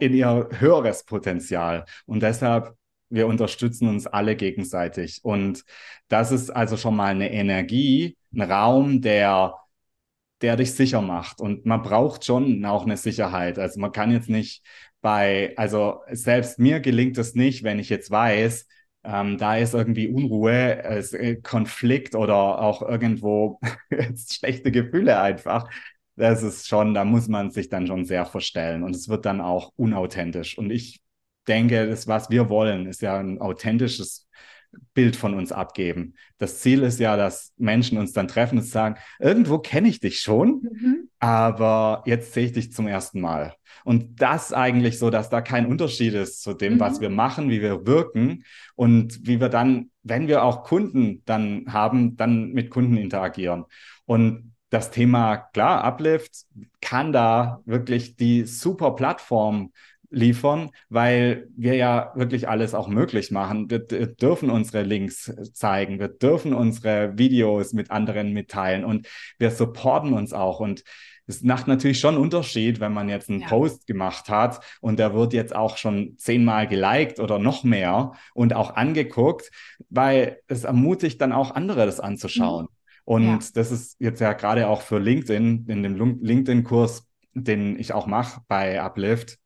in 0.00 0.14
ihr 0.14 0.48
höheres 0.58 1.04
Potenzial. 1.04 1.84
Und 2.06 2.22
deshalb, 2.22 2.74
wir 3.08 3.26
unterstützen 3.26 3.88
uns 3.88 4.06
alle 4.06 4.36
gegenseitig. 4.36 5.20
Und 5.22 5.64
das 6.08 6.32
ist 6.32 6.50
also 6.50 6.76
schon 6.76 6.96
mal 6.96 7.08
eine 7.08 7.32
Energie, 7.32 8.16
ein 8.34 8.42
Raum, 8.42 9.00
der, 9.00 9.54
der 10.42 10.56
dich 10.56 10.74
sicher 10.74 11.02
macht. 11.02 11.40
Und 11.40 11.66
man 11.66 11.82
braucht 11.82 12.24
schon 12.24 12.64
auch 12.64 12.84
eine 12.84 12.96
Sicherheit. 12.96 13.58
Also 13.58 13.80
man 13.80 13.92
kann 13.92 14.10
jetzt 14.10 14.28
nicht 14.28 14.64
bei, 15.00 15.54
also 15.56 16.00
selbst 16.10 16.58
mir 16.58 16.80
gelingt 16.80 17.18
es 17.18 17.34
nicht, 17.34 17.62
wenn 17.62 17.78
ich 17.78 17.88
jetzt 17.88 18.10
weiß, 18.10 18.66
ähm, 19.04 19.38
da 19.38 19.56
ist 19.56 19.74
irgendwie 19.74 20.08
Unruhe, 20.08 20.82
äh, 20.84 21.36
Konflikt 21.36 22.14
oder 22.14 22.60
auch 22.60 22.82
irgendwo 22.82 23.60
schlechte 24.30 24.70
Gefühle 24.70 25.20
einfach 25.20 25.68
das 26.20 26.42
ist 26.42 26.68
schon, 26.68 26.94
da 26.94 27.04
muss 27.04 27.28
man 27.28 27.50
sich 27.50 27.68
dann 27.68 27.86
schon 27.86 28.04
sehr 28.04 28.26
verstellen 28.26 28.82
und 28.82 28.94
es 28.94 29.08
wird 29.08 29.26
dann 29.26 29.40
auch 29.40 29.72
unauthentisch. 29.76 30.58
Und 30.58 30.70
ich 30.70 31.00
denke, 31.48 31.88
das, 31.88 32.06
was 32.06 32.30
wir 32.30 32.48
wollen, 32.48 32.86
ist 32.86 33.02
ja 33.02 33.18
ein 33.18 33.40
authentisches 33.40 34.28
Bild 34.94 35.16
von 35.16 35.34
uns 35.34 35.50
abgeben. 35.50 36.14
Das 36.38 36.60
Ziel 36.60 36.82
ist 36.82 37.00
ja, 37.00 37.16
dass 37.16 37.52
Menschen 37.56 37.98
uns 37.98 38.12
dann 38.12 38.28
treffen 38.28 38.58
und 38.58 38.64
sagen, 38.64 38.96
irgendwo 39.18 39.58
kenne 39.58 39.88
ich 39.88 39.98
dich 39.98 40.20
schon, 40.20 40.62
mhm. 40.62 41.08
aber 41.18 42.02
jetzt 42.06 42.34
sehe 42.34 42.46
ich 42.46 42.52
dich 42.52 42.72
zum 42.72 42.86
ersten 42.86 43.20
Mal. 43.20 43.54
Und 43.84 44.20
das 44.20 44.52
eigentlich 44.52 44.98
so, 44.98 45.10
dass 45.10 45.28
da 45.28 45.40
kein 45.40 45.66
Unterschied 45.66 46.14
ist 46.14 46.42
zu 46.42 46.54
dem, 46.54 46.74
mhm. 46.74 46.80
was 46.80 47.00
wir 47.00 47.10
machen, 47.10 47.50
wie 47.50 47.62
wir 47.62 47.86
wirken 47.86 48.44
und 48.76 49.26
wie 49.26 49.40
wir 49.40 49.48
dann, 49.48 49.90
wenn 50.02 50.28
wir 50.28 50.44
auch 50.44 50.62
Kunden 50.62 51.22
dann 51.24 51.64
haben, 51.68 52.16
dann 52.16 52.52
mit 52.52 52.70
Kunden 52.70 52.96
interagieren. 52.96 53.64
Und 54.04 54.52
das 54.70 54.90
Thema, 54.90 55.36
klar, 55.36 55.84
Uplift 55.84 56.46
kann 56.80 57.12
da 57.12 57.60
wirklich 57.66 58.16
die 58.16 58.44
super 58.44 58.92
Plattform 58.92 59.72
liefern, 60.10 60.70
weil 60.88 61.48
wir 61.56 61.74
ja 61.74 62.12
wirklich 62.16 62.48
alles 62.48 62.74
auch 62.74 62.88
möglich 62.88 63.30
machen. 63.30 63.70
Wir 63.70 63.78
dürfen 63.78 64.50
unsere 64.50 64.82
Links 64.82 65.32
zeigen, 65.52 66.00
wir 66.00 66.08
dürfen 66.08 66.52
unsere 66.52 67.16
Videos 67.16 67.72
mit 67.72 67.90
anderen 67.90 68.32
mitteilen 68.32 68.84
und 68.84 69.08
wir 69.38 69.50
supporten 69.50 70.12
uns 70.12 70.32
auch. 70.32 70.60
Und 70.60 70.82
es 71.26 71.42
macht 71.42 71.68
natürlich 71.68 72.00
schon 72.00 72.16
einen 72.16 72.24
Unterschied, 72.24 72.80
wenn 72.80 72.92
man 72.92 73.08
jetzt 73.08 73.30
einen 73.30 73.42
ja. 73.42 73.48
Post 73.48 73.86
gemacht 73.86 74.28
hat 74.28 74.60
und 74.80 74.98
der 74.98 75.14
wird 75.14 75.32
jetzt 75.32 75.54
auch 75.54 75.76
schon 75.76 76.16
zehnmal 76.18 76.66
geliked 76.66 77.20
oder 77.20 77.38
noch 77.38 77.62
mehr 77.62 78.12
und 78.34 78.54
auch 78.54 78.74
angeguckt, 78.74 79.50
weil 79.90 80.40
es 80.48 80.64
ermutigt 80.64 81.20
dann 81.20 81.32
auch 81.32 81.54
andere, 81.54 81.86
das 81.86 82.00
anzuschauen. 82.00 82.64
Mhm. 82.64 82.79
Und 83.10 83.24
ja. 83.24 83.38
das 83.54 83.72
ist 83.72 83.96
jetzt 83.98 84.20
ja 84.20 84.34
gerade 84.34 84.68
auch 84.68 84.82
für 84.82 85.00
LinkedIn, 85.00 85.64
in 85.66 85.82
dem 85.82 85.96
LinkedIn-Kurs, 86.22 87.08
den 87.34 87.76
ich 87.76 87.92
auch 87.92 88.06
mache 88.06 88.42
bei 88.46 88.80
Uplift, 88.80 89.36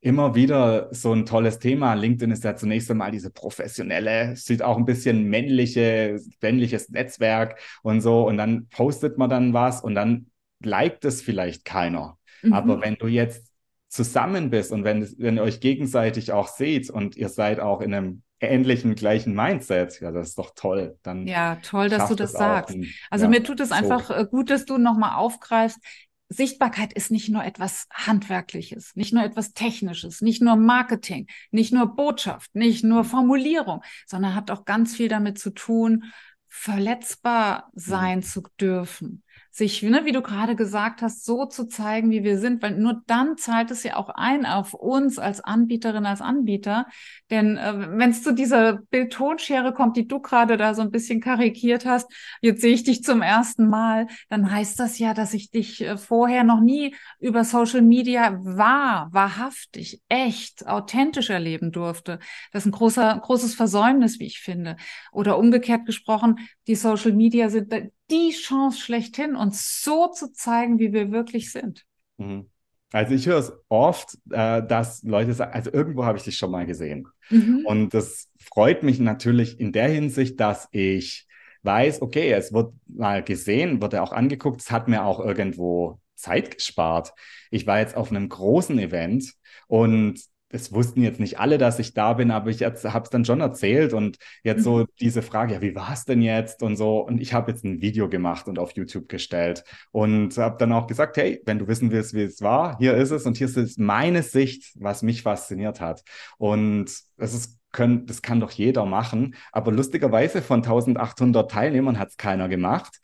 immer 0.00 0.34
wieder 0.34 0.88
so 0.90 1.12
ein 1.12 1.26
tolles 1.26 1.58
Thema. 1.58 1.92
LinkedIn 1.92 2.30
ist 2.30 2.44
ja 2.44 2.56
zunächst 2.56 2.90
einmal 2.90 3.10
diese 3.10 3.30
professionelle, 3.30 4.36
sieht 4.36 4.62
auch 4.62 4.78
ein 4.78 4.86
bisschen 4.86 5.24
männliche, 5.24 6.18
männliches 6.40 6.88
Netzwerk 6.88 7.60
und 7.82 8.00
so. 8.00 8.26
Und 8.26 8.38
dann 8.38 8.68
postet 8.68 9.18
man 9.18 9.28
dann 9.28 9.52
was 9.52 9.82
und 9.82 9.94
dann 9.94 10.30
liked 10.64 11.04
es 11.04 11.20
vielleicht 11.20 11.66
keiner. 11.66 12.16
Mhm. 12.40 12.54
Aber 12.54 12.80
wenn 12.80 12.94
du 12.94 13.06
jetzt 13.06 13.52
zusammen 13.90 14.48
bist 14.48 14.72
und 14.72 14.84
wenn, 14.84 15.06
wenn 15.18 15.36
ihr 15.36 15.42
euch 15.42 15.60
gegenseitig 15.60 16.32
auch 16.32 16.48
seht 16.48 16.88
und 16.88 17.16
ihr 17.16 17.28
seid 17.28 17.60
auch 17.60 17.82
in 17.82 17.92
einem 17.92 18.22
ähnlichen, 18.40 18.94
gleichen 18.94 19.34
Mindset. 19.34 20.00
Ja, 20.00 20.10
das 20.10 20.30
ist 20.30 20.38
doch 20.38 20.52
toll. 20.54 20.98
Dann 21.02 21.26
ja, 21.26 21.56
toll, 21.56 21.88
dass 21.88 22.08
du 22.08 22.14
das 22.14 22.32
sagst. 22.32 22.74
Ein, 22.74 22.86
also 23.10 23.24
ja, 23.26 23.30
mir 23.30 23.44
tut 23.44 23.60
es 23.60 23.68
so. 23.68 23.74
einfach 23.74 24.10
äh, 24.10 24.26
gut, 24.30 24.50
dass 24.50 24.64
du 24.64 24.78
nochmal 24.78 25.16
aufgreifst. 25.16 25.78
Sichtbarkeit 26.32 26.92
ist 26.92 27.10
nicht 27.10 27.28
nur 27.28 27.44
etwas 27.44 27.88
Handwerkliches, 27.92 28.94
nicht 28.94 29.12
nur 29.12 29.24
etwas 29.24 29.52
Technisches, 29.52 30.20
nicht 30.20 30.40
nur 30.40 30.54
Marketing, 30.54 31.26
nicht 31.50 31.72
nur 31.72 31.96
Botschaft, 31.96 32.54
nicht 32.54 32.84
nur 32.84 33.02
Formulierung, 33.02 33.82
sondern 34.06 34.36
hat 34.36 34.50
auch 34.52 34.64
ganz 34.64 34.94
viel 34.94 35.08
damit 35.08 35.40
zu 35.40 35.50
tun, 35.50 36.04
verletzbar 36.46 37.70
sein 37.74 38.18
mhm. 38.18 38.22
zu 38.22 38.42
dürfen, 38.60 39.24
sich, 39.50 39.82
ne, 39.82 40.04
wie 40.04 40.12
du 40.12 40.22
gerade 40.22 40.54
gesagt 40.54 41.02
hast, 41.02 41.24
so 41.24 41.44
zu 41.44 41.66
zeigen, 41.66 42.10
wie 42.10 42.22
wir 42.22 42.38
sind, 42.38 42.62
weil 42.62 42.78
nur 42.78 43.02
dann 43.06 43.36
zahlt 43.36 43.70
es 43.72 43.82
ja 43.82 43.96
auch 43.96 44.08
ein 44.08 44.46
auf 44.46 44.74
uns 44.74 45.18
als 45.18 45.40
Anbieterin, 45.40 46.06
als 46.06 46.20
Anbieter. 46.20 46.86
Denn 47.30 47.56
äh, 47.56 47.74
wenn 47.90 48.10
es 48.10 48.22
zu 48.22 48.32
dieser 48.32 48.74
Bildtonschere 48.90 49.72
kommt, 49.74 49.96
die 49.96 50.06
du 50.06 50.20
gerade 50.20 50.56
da 50.56 50.74
so 50.74 50.82
ein 50.82 50.92
bisschen 50.92 51.20
karikiert 51.20 51.84
hast, 51.84 52.10
jetzt 52.40 52.60
sehe 52.60 52.72
ich 52.72 52.84
dich 52.84 53.02
zum 53.02 53.22
ersten 53.22 53.68
Mal, 53.68 54.06
dann 54.28 54.50
heißt 54.50 54.78
das 54.78 54.98
ja, 54.98 55.14
dass 55.14 55.34
ich 55.34 55.50
dich 55.50 55.80
äh, 55.80 55.96
vorher 55.96 56.44
noch 56.44 56.60
nie 56.60 56.94
über 57.18 57.42
Social 57.42 57.82
Media 57.82 58.38
wahr, 58.42 59.08
wahrhaftig, 59.10 60.00
echt, 60.08 60.66
authentisch 60.68 61.30
erleben 61.30 61.72
durfte. 61.72 62.20
Das 62.52 62.62
ist 62.62 62.68
ein 62.68 62.72
großer, 62.72 63.20
großes 63.20 63.54
Versäumnis, 63.54 64.20
wie 64.20 64.26
ich 64.26 64.38
finde. 64.38 64.76
Oder 65.10 65.38
umgekehrt 65.38 65.86
gesprochen, 65.86 66.38
die 66.68 66.76
Social 66.76 67.12
Media 67.12 67.48
sind 67.48 67.72
die 68.10 68.32
Chance 68.32 68.80
schlechthin, 68.80 69.36
uns 69.36 69.82
so 69.82 70.08
zu 70.08 70.32
zeigen, 70.32 70.78
wie 70.78 70.92
wir 70.92 71.12
wirklich 71.12 71.52
sind. 71.52 71.84
Mhm. 72.18 72.50
Also 72.92 73.14
ich 73.14 73.26
höre 73.26 73.38
es 73.38 73.52
oft, 73.68 74.18
äh, 74.30 74.62
dass 74.66 75.02
Leute 75.04 75.32
sagen, 75.32 75.52
also 75.52 75.72
irgendwo 75.72 76.04
habe 76.04 76.18
ich 76.18 76.24
dich 76.24 76.36
schon 76.36 76.50
mal 76.50 76.66
gesehen. 76.66 77.06
Mhm. 77.30 77.64
Und 77.64 77.94
das 77.94 78.28
freut 78.38 78.82
mich 78.82 78.98
natürlich 78.98 79.60
in 79.60 79.72
der 79.72 79.88
Hinsicht, 79.88 80.40
dass 80.40 80.68
ich 80.72 81.28
weiß, 81.62 82.02
okay, 82.02 82.32
es 82.32 82.52
wird 82.52 82.72
mal 82.86 83.22
gesehen, 83.22 83.80
wird 83.80 83.92
ja 83.92 84.02
auch 84.02 84.12
angeguckt, 84.12 84.60
es 84.60 84.70
hat 84.70 84.88
mir 84.88 85.04
auch 85.04 85.20
irgendwo 85.20 86.00
Zeit 86.16 86.56
gespart. 86.56 87.12
Ich 87.50 87.66
war 87.66 87.78
jetzt 87.78 87.96
auf 87.96 88.10
einem 88.10 88.28
großen 88.28 88.78
Event 88.78 89.34
und 89.68 90.20
es 90.52 90.72
wussten 90.72 91.02
jetzt 91.02 91.20
nicht 91.20 91.38
alle, 91.38 91.58
dass 91.58 91.78
ich 91.78 91.94
da 91.94 92.12
bin, 92.14 92.30
aber 92.30 92.50
ich 92.50 92.62
habe 92.62 92.74
es 92.74 93.10
dann 93.10 93.24
schon 93.24 93.40
erzählt 93.40 93.92
und 93.92 94.18
jetzt 94.42 94.64
so 94.64 94.78
mhm. 94.78 94.86
diese 95.00 95.22
Frage, 95.22 95.54
ja, 95.54 95.62
wie 95.62 95.74
war 95.74 95.92
es 95.92 96.04
denn 96.04 96.22
jetzt 96.22 96.62
und 96.62 96.76
so. 96.76 96.98
Und 97.00 97.20
ich 97.20 97.32
habe 97.32 97.50
jetzt 97.52 97.64
ein 97.64 97.80
Video 97.80 98.08
gemacht 98.08 98.48
und 98.48 98.58
auf 98.58 98.72
YouTube 98.72 99.08
gestellt 99.08 99.64
und 99.92 100.36
habe 100.36 100.56
dann 100.58 100.72
auch 100.72 100.86
gesagt, 100.86 101.16
hey, 101.16 101.40
wenn 101.46 101.58
du 101.58 101.68
wissen 101.68 101.92
willst, 101.92 102.14
wie 102.14 102.22
es 102.22 102.42
war, 102.42 102.78
hier 102.78 102.94
ist 102.96 103.10
es 103.10 103.26
und 103.26 103.36
hier 103.36 103.46
ist 103.46 103.78
meine 103.78 104.22
Sicht, 104.22 104.72
was 104.74 105.02
mich 105.02 105.22
fasziniert 105.22 105.80
hat. 105.80 106.02
Und 106.36 106.90
es 107.16 107.34
ist 107.34 107.60
können, 107.72 108.06
das 108.06 108.20
kann 108.20 108.40
doch 108.40 108.50
jeder 108.50 108.84
machen. 108.84 109.36
Aber 109.52 109.70
lustigerweise 109.70 110.42
von 110.42 110.60
1800 110.60 111.48
Teilnehmern 111.48 112.00
hat 112.00 112.08
es 112.08 112.16
keiner 112.16 112.48
gemacht. 112.48 112.98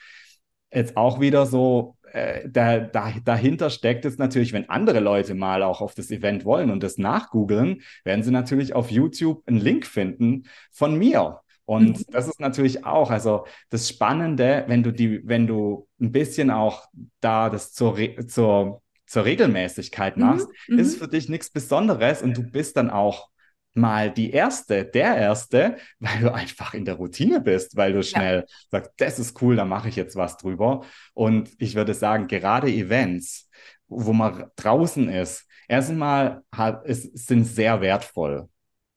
Jetzt 0.72 0.96
auch 0.96 1.20
wieder 1.20 1.46
so 1.46 1.96
äh, 2.16 2.48
da, 2.48 2.80
da, 2.80 3.12
dahinter 3.22 3.68
steckt 3.68 4.06
es 4.06 4.16
natürlich, 4.16 4.54
wenn 4.54 4.70
andere 4.70 5.00
Leute 5.00 5.34
mal 5.34 5.62
auch 5.62 5.82
auf 5.82 5.94
das 5.94 6.10
Event 6.10 6.46
wollen 6.46 6.70
und 6.70 6.82
das 6.82 6.96
nachgoogeln, 6.96 7.82
werden 8.04 8.22
sie 8.22 8.30
natürlich 8.30 8.74
auf 8.74 8.90
YouTube 8.90 9.42
einen 9.46 9.58
Link 9.58 9.86
finden 9.86 10.44
von 10.72 10.96
mir. 10.96 11.40
Und 11.66 11.98
mhm. 11.98 12.04
das 12.08 12.26
ist 12.26 12.40
natürlich 12.40 12.86
auch, 12.86 13.10
also 13.10 13.44
das 13.68 13.88
Spannende, 13.88 14.64
wenn 14.66 14.82
du 14.82 14.92
die, 14.92 15.28
wenn 15.28 15.46
du 15.46 15.88
ein 16.00 16.10
bisschen 16.10 16.50
auch 16.50 16.86
da 17.20 17.50
das 17.50 17.72
zur, 17.72 17.98
zur, 18.26 18.80
zur 19.04 19.24
Regelmäßigkeit 19.26 20.16
mhm. 20.16 20.22
machst, 20.22 20.48
mhm. 20.68 20.78
ist 20.78 20.96
für 20.96 21.08
dich 21.08 21.28
nichts 21.28 21.50
Besonderes 21.50 22.22
und 22.22 22.34
du 22.34 22.42
bist 22.42 22.78
dann 22.78 22.88
auch 22.88 23.28
mal 23.76 24.10
die 24.10 24.30
erste, 24.30 24.84
der 24.84 25.16
erste, 25.16 25.76
weil 25.98 26.20
du 26.20 26.32
einfach 26.32 26.74
in 26.74 26.84
der 26.84 26.94
Routine 26.94 27.40
bist, 27.40 27.76
weil 27.76 27.92
du 27.92 28.02
schnell 28.02 28.40
ja. 28.40 28.54
sagst, 28.70 28.92
das 28.98 29.18
ist 29.18 29.40
cool, 29.42 29.56
da 29.56 29.64
mache 29.64 29.88
ich 29.88 29.96
jetzt 29.96 30.16
was 30.16 30.36
drüber. 30.36 30.84
Und 31.14 31.50
ich 31.58 31.74
würde 31.74 31.94
sagen, 31.94 32.26
gerade 32.28 32.68
Events, 32.68 33.50
wo 33.88 34.12
man 34.12 34.46
draußen 34.56 35.08
ist, 35.08 35.46
erstmal 35.68 36.42
hat, 36.54 36.84
es 36.86 37.02
sind 37.02 37.44
sehr 37.44 37.80
wertvoll. 37.80 38.48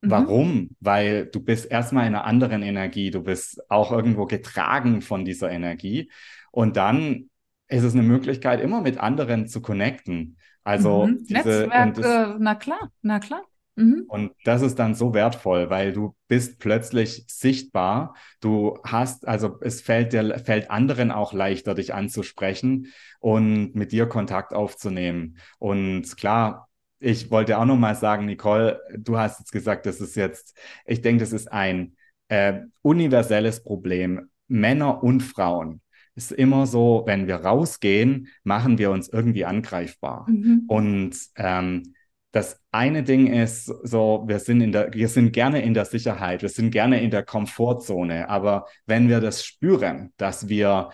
Mhm. 0.02 0.10
Warum? 0.10 0.70
Weil 0.80 1.26
du 1.28 1.42
bist 1.42 1.70
erstmal 1.70 2.08
in 2.08 2.16
einer 2.16 2.26
anderen 2.26 2.64
Energie, 2.64 3.12
du 3.12 3.24
bist 3.24 3.62
auch 3.70 3.92
irgendwo 3.92 4.26
getragen 4.26 5.02
von 5.02 5.26
dieser 5.26 5.52
Energie. 5.52 6.12
Und 6.52 6.78
dann 6.78 7.30
ist 7.68 7.84
es 7.84 7.94
eine 7.94 8.04
Möglichkeit, 8.04 8.62
immer 8.62 8.82
mit 8.82 8.98
anderen 8.98 9.48
zu 9.48 9.62
connecten. 9.62 10.38
Also 10.64 11.08
mhm. 11.08 11.26
diese, 11.26 11.68
Netzwerk, 11.68 11.94
das, 11.96 12.36
na 12.40 12.56
klar, 12.56 12.92
na 13.02 13.20
klar. 13.20 13.44
Mhm. 13.80 14.04
Und 14.08 14.32
das 14.44 14.62
ist 14.62 14.78
dann 14.78 14.94
so 14.94 15.14
wertvoll, 15.14 15.70
weil 15.70 15.94
du 15.94 16.16
bist 16.28 16.60
plötzlich 16.60 17.24
sichtbar. 17.28 18.16
Du 18.42 18.78
hast, 18.84 19.28
also 19.28 19.58
es 19.62 19.82
fällt 19.82 20.12
dir, 20.12 20.38
fällt 20.40 20.70
anderen 20.70 21.12
auch 21.12 21.32
leichter, 21.32 21.76
dich 21.76 21.94
anzusprechen 21.94 22.88
und 23.20 23.76
mit 23.76 23.94
dir 23.94 24.06
Kontakt 24.08 24.54
aufzunehmen. 24.54 25.38
Und 25.60 26.18
klar, 26.18 26.68
ich 27.00 27.32
wollte 27.32 27.58
auch 27.58 27.66
noch 27.66 27.78
mal 27.78 27.96
sagen, 27.96 28.26
Nicole, 28.26 28.82
du 28.98 29.18
hast 29.18 29.40
jetzt 29.40 29.54
gesagt, 29.54 29.86
das 29.86 30.02
ist 30.02 30.16
jetzt, 30.16 30.58
ich 30.86 31.02
denke, 31.02 31.22
das 31.22 31.32
ist 31.32 31.50
ein 31.50 31.96
äh, 32.28 32.62
universelles 32.82 33.64
Problem. 33.64 34.30
Männer 34.50 35.04
und 35.04 35.22
Frauen. 35.22 35.82
Ist 36.16 36.34
immer 36.34 36.66
so, 36.66 37.04
wenn 37.06 37.28
wir 37.28 37.38
rausgehen, 37.38 38.28
machen 38.44 38.78
wir 38.78 38.92
uns 38.92 39.08
irgendwie 39.08 39.46
angreifbar. 39.46 40.26
Mhm. 40.28 40.64
Und 40.68 41.16
ähm, 41.38 41.94
das 42.32 42.62
eine 42.72 43.04
Ding 43.04 43.28
ist 43.28 43.66
so, 43.66 44.24
wir 44.28 44.40
sind 44.40 44.62
in 44.62 44.72
der, 44.72 44.94
wir 44.94 45.08
sind 45.10 45.32
gerne 45.32 45.62
in 45.62 45.74
der 45.74 45.86
Sicherheit, 45.86 46.42
wir 46.42 46.50
sind 46.50 46.72
gerne 46.72 47.02
in 47.02 47.10
der 47.10 47.24
Komfortzone, 47.24 48.30
aber 48.30 48.68
wenn 48.86 49.10
wir 49.10 49.20
das 49.20 49.44
spüren, 49.44 50.14
dass 50.18 50.48
wir 50.48 50.92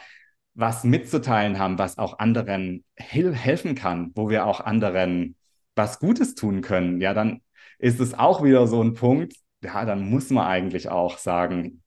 was 0.54 0.86
mitzuteilen 0.86 1.60
haben, 1.60 1.77
was 1.77 1.98
auch 1.98 2.20
anderen 2.20 2.86
hel 2.96 3.34
helfen 3.36 3.75
kann, 3.75 4.12
wo 4.15 4.30
wir 4.30 4.46
auch 4.46 4.62
anderen 4.62 5.36
was 5.75 6.00
Gutes 6.00 6.36
tun 6.36 6.62
können, 6.62 7.01
ja, 7.01 7.13
dann 7.13 7.42
ist 7.80 8.00
es 8.00 8.13
auch 8.13 8.42
wieder 8.42 8.65
so 8.68 8.82
ein 8.82 8.94
Punkt, 8.94 9.34
ja, 9.62 9.84
dann 9.84 10.10
muss 10.10 10.30
man 10.30 10.48
eigentlich 10.48 10.89
auch 10.89 11.18
sagen, 11.18 11.82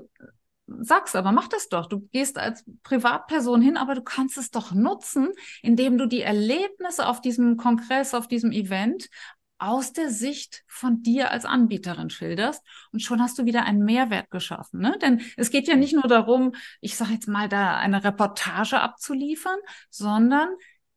sag's 0.68 1.16
aber, 1.16 1.32
mach 1.32 1.48
das 1.48 1.70
doch. 1.70 1.88
Du 1.88 2.02
gehst 2.12 2.38
als 2.38 2.64
Privatperson 2.84 3.62
hin, 3.62 3.78
aber 3.78 3.96
du 3.96 4.02
kannst 4.02 4.38
es 4.38 4.52
doch 4.52 4.72
nutzen, 4.72 5.30
indem 5.62 5.98
du 5.98 6.08
die 6.08 6.22
Erlebnisse 6.22 7.08
auf 7.08 7.22
diesem 7.22 7.58
Kongress, 7.58 8.14
auf 8.14 8.28
diesem 8.28 8.52
Event 8.52 9.10
aus 9.58 9.94
der 9.94 10.10
Sicht 10.10 10.64
von 10.68 11.02
dir 11.02 11.32
als 11.32 11.46
Anbieterin 11.46 12.10
schilderst 12.10 12.62
und 12.92 13.00
schon 13.00 13.22
hast 13.22 13.40
du 13.40 13.46
wieder 13.46 13.64
einen 13.64 13.86
Mehrwert 13.86 14.30
geschaffen. 14.30 14.82
Ne? 14.82 14.98
Denn 15.02 15.22
es 15.38 15.50
geht 15.50 15.68
ja 15.68 15.76
nicht 15.76 15.94
nur 15.94 16.08
darum, 16.08 16.54
ich 16.82 16.98
sage 16.98 17.14
jetzt 17.14 17.28
mal, 17.28 17.48
da 17.48 17.78
eine 17.78 18.04
Reportage 18.04 18.80
abzuliefern, 18.80 19.60
sondern 19.90 20.50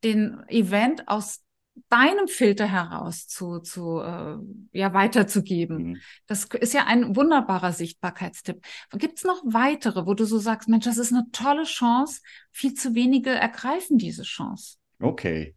den 0.03 0.43
Event 0.49 1.09
aus 1.09 1.43
deinem 1.88 2.29
Filter 2.29 2.67
heraus 2.67 3.27
zu, 3.27 3.61
zu 3.61 4.01
äh, 4.01 4.37
ja, 4.73 4.95
weiterzugeben. 4.95 5.77
Mhm. 5.77 5.97
Das 6.27 6.45
ist 6.45 6.75
ja 6.75 6.87
ein 6.87 7.17
wunderbarer 7.17 7.73
Sichtbarkeitstipp. 7.73 8.64
Gibt 8.93 9.19
es 9.19 9.25
noch 9.25 9.43
weitere, 9.45 10.07
wo 10.07 10.14
du 10.14 10.25
so 10.25 10.38
sagst, 10.38 10.69
Mensch, 10.69 10.85
das 10.85 10.99
ist 10.99 11.12
eine 11.12 11.27
tolle 11.33 11.64
Chance, 11.64 12.21
viel 12.53 12.75
zu 12.75 12.95
wenige 12.95 13.31
ergreifen 13.31 13.99
diese 13.99 14.23
Chance? 14.23 14.77
Okay. 15.01 15.55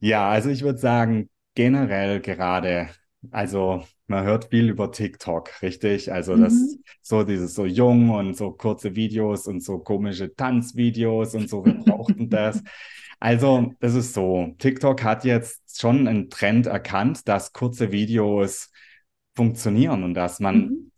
Ja, 0.00 0.28
also 0.28 0.50
ich 0.50 0.62
würde 0.62 0.78
sagen, 0.78 1.28
generell 1.54 2.20
gerade, 2.20 2.88
also 3.30 3.84
man 4.06 4.24
hört 4.24 4.46
viel 4.46 4.68
über 4.70 4.90
TikTok, 4.90 5.62
richtig? 5.62 6.12
Also 6.12 6.34
mhm. 6.34 6.42
das 6.42 6.76
so 7.02 7.24
dieses 7.24 7.54
so 7.54 7.66
jung 7.66 8.10
und 8.10 8.36
so 8.36 8.52
kurze 8.52 8.94
Videos 8.96 9.46
und 9.46 9.62
so 9.62 9.78
komische 9.78 10.34
Tanzvideos 10.34 11.34
und 11.34 11.48
so, 11.48 11.64
wir 11.64 11.74
brauchten 11.74 12.30
das. 12.30 12.62
Also, 13.20 13.74
das 13.80 13.94
ist 13.94 14.14
so. 14.14 14.54
TikTok 14.58 15.02
hat 15.02 15.24
jetzt 15.24 15.80
schon 15.80 16.06
einen 16.06 16.30
Trend 16.30 16.66
erkannt, 16.66 17.26
dass 17.26 17.52
kurze 17.52 17.90
Videos 17.90 18.70
funktionieren 19.34 20.04
und 20.04 20.14
dass 20.14 20.40
man 20.40 20.56
mhm. 20.56 20.92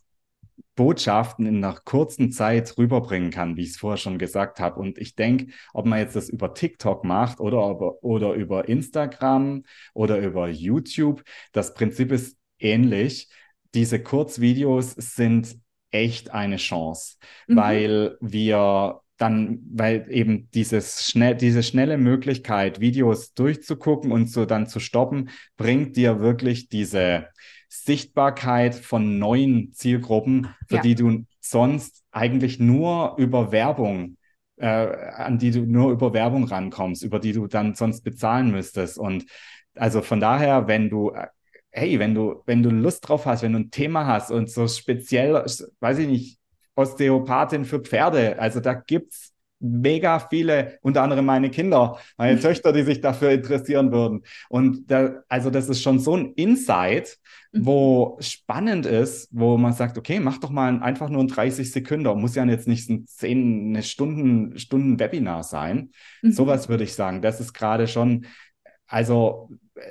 Botschaften 0.76 1.46
in 1.46 1.62
einer 1.62 1.78
kurzen 1.85 2.33
Zeit 2.33 2.78
rüberbringen 2.78 3.30
kann, 3.30 3.56
wie 3.56 3.62
ich 3.62 3.70
es 3.70 3.76
vorher 3.76 3.98
schon 3.98 4.18
gesagt 4.18 4.61
habe. 4.61 4.80
Und 4.80 4.96
ich 4.96 5.14
denke, 5.14 5.52
ob 5.74 5.85
man 5.85 5.98
jetzt 5.98 6.16
das 6.16 6.30
über 6.30 6.54
TikTok 6.54 7.04
macht 7.04 7.40
oder, 7.40 7.68
über, 7.70 8.02
oder 8.02 8.33
über 8.33 8.68
Instagram 8.68 9.64
oder 9.92 10.18
über 10.18 10.48
YouTube, 10.48 11.22
das 11.52 11.74
Prinzip 11.74 12.12
ist 12.12 12.38
ähnlich. 12.59 13.28
Diese 13.74 14.02
Kurzvideos 14.02 14.92
sind 14.92 15.59
echt 15.90 16.30
eine 16.30 16.56
Chance, 16.56 17.16
mhm. 17.46 17.56
weil 17.56 18.16
wir 18.20 19.00
dann, 19.20 19.61
weil 19.70 20.06
eben 20.09 20.48
dieses 20.52 21.04
schnell, 21.04 21.35
diese 21.35 21.62
schnelle 21.62 21.98
Möglichkeit, 21.98 22.80
Videos 22.80 23.35
durchzugucken 23.35 24.12
und 24.12 24.30
so 24.30 24.46
dann 24.46 24.66
zu 24.66 24.80
stoppen, 24.80 25.28
bringt 25.56 25.96
dir 25.96 26.20
wirklich 26.20 26.68
diese 26.68 27.26
Sichtbarkeit 27.68 28.74
von 28.74 29.18
neuen 29.18 29.72
Zielgruppen, 29.72 30.48
für 30.68 30.76
ja. 30.76 30.83
die 30.83 30.94
du 30.94 31.24
sonst 31.40 32.02
eigentlich 32.11 32.59
nur 32.59 33.14
über 33.18 33.52
Werbung, 33.52 34.16
äh, 34.56 34.66
an 34.66 35.38
die 35.38 35.50
du 35.50 35.61
nur 35.61 35.92
über 35.92 36.14
Werbung 36.14 36.44
rankommst, 36.44 37.02
über 37.02 37.18
die 37.18 37.33
du 37.33 37.46
dann 37.46 37.74
sonst 37.74 38.02
bezahlen 38.02 38.50
müsstest. 38.50 38.98
Und 38.98 39.26
also 39.74 40.00
von 40.00 40.20
daher, 40.20 40.66
wenn 40.66 40.88
du 40.88 41.12
hey, 41.72 41.98
wenn 41.98 42.14
du, 42.14 42.42
wenn 42.46 42.62
du 42.62 42.70
Lust 42.70 43.09
drauf 43.09 43.26
hast, 43.26 43.42
wenn 43.42 43.52
du 43.52 43.61
ein 43.61 43.70
Thema 43.70 44.06
hast 44.06 44.30
und 44.30 44.50
so 44.50 44.66
speziell, 44.66 45.35
weiß 45.80 45.98
ich 45.98 46.09
nicht, 46.09 46.39
Osteopathin 46.80 47.64
für 47.64 47.80
Pferde. 47.80 48.38
Also 48.38 48.60
da 48.60 48.74
gibt 48.74 49.12
es 49.12 49.32
mega 49.60 50.18
viele, 50.18 50.78
unter 50.80 51.02
anderem 51.02 51.26
meine 51.26 51.50
Kinder, 51.50 51.98
meine 52.16 52.36
mhm. 52.36 52.40
Töchter, 52.40 52.72
die 52.72 52.82
sich 52.82 53.00
dafür 53.00 53.30
interessieren 53.30 53.92
würden. 53.92 54.22
Und 54.48 54.90
da, 54.90 55.22
also 55.28 55.50
das 55.50 55.68
ist 55.68 55.82
schon 55.82 55.98
so 55.98 56.16
ein 56.16 56.32
Insight, 56.32 57.18
mhm. 57.52 57.66
wo 57.66 58.16
spannend 58.20 58.86
ist, 58.86 59.28
wo 59.30 59.58
man 59.58 59.74
sagt, 59.74 59.98
okay, 59.98 60.18
mach 60.18 60.38
doch 60.38 60.50
mal 60.50 60.82
einfach 60.82 61.10
nur 61.10 61.22
ein 61.22 61.28
30 61.28 61.70
Sekunden, 61.70 62.20
muss 62.20 62.34
ja 62.34 62.44
jetzt 62.46 62.68
nicht 62.68 62.88
ein 62.88 63.06
10, 63.06 63.68
eine 63.68 63.82
Stunden, 63.82 64.58
Stunden 64.58 64.98
Webinar 64.98 65.42
sein. 65.42 65.90
Mhm. 66.22 66.32
Sowas 66.32 66.68
würde 66.68 66.84
ich 66.84 66.94
sagen. 66.94 67.20
Das 67.20 67.40
ist 67.40 67.52
gerade 67.52 67.86
schon, 67.86 68.26
also 68.90 69.48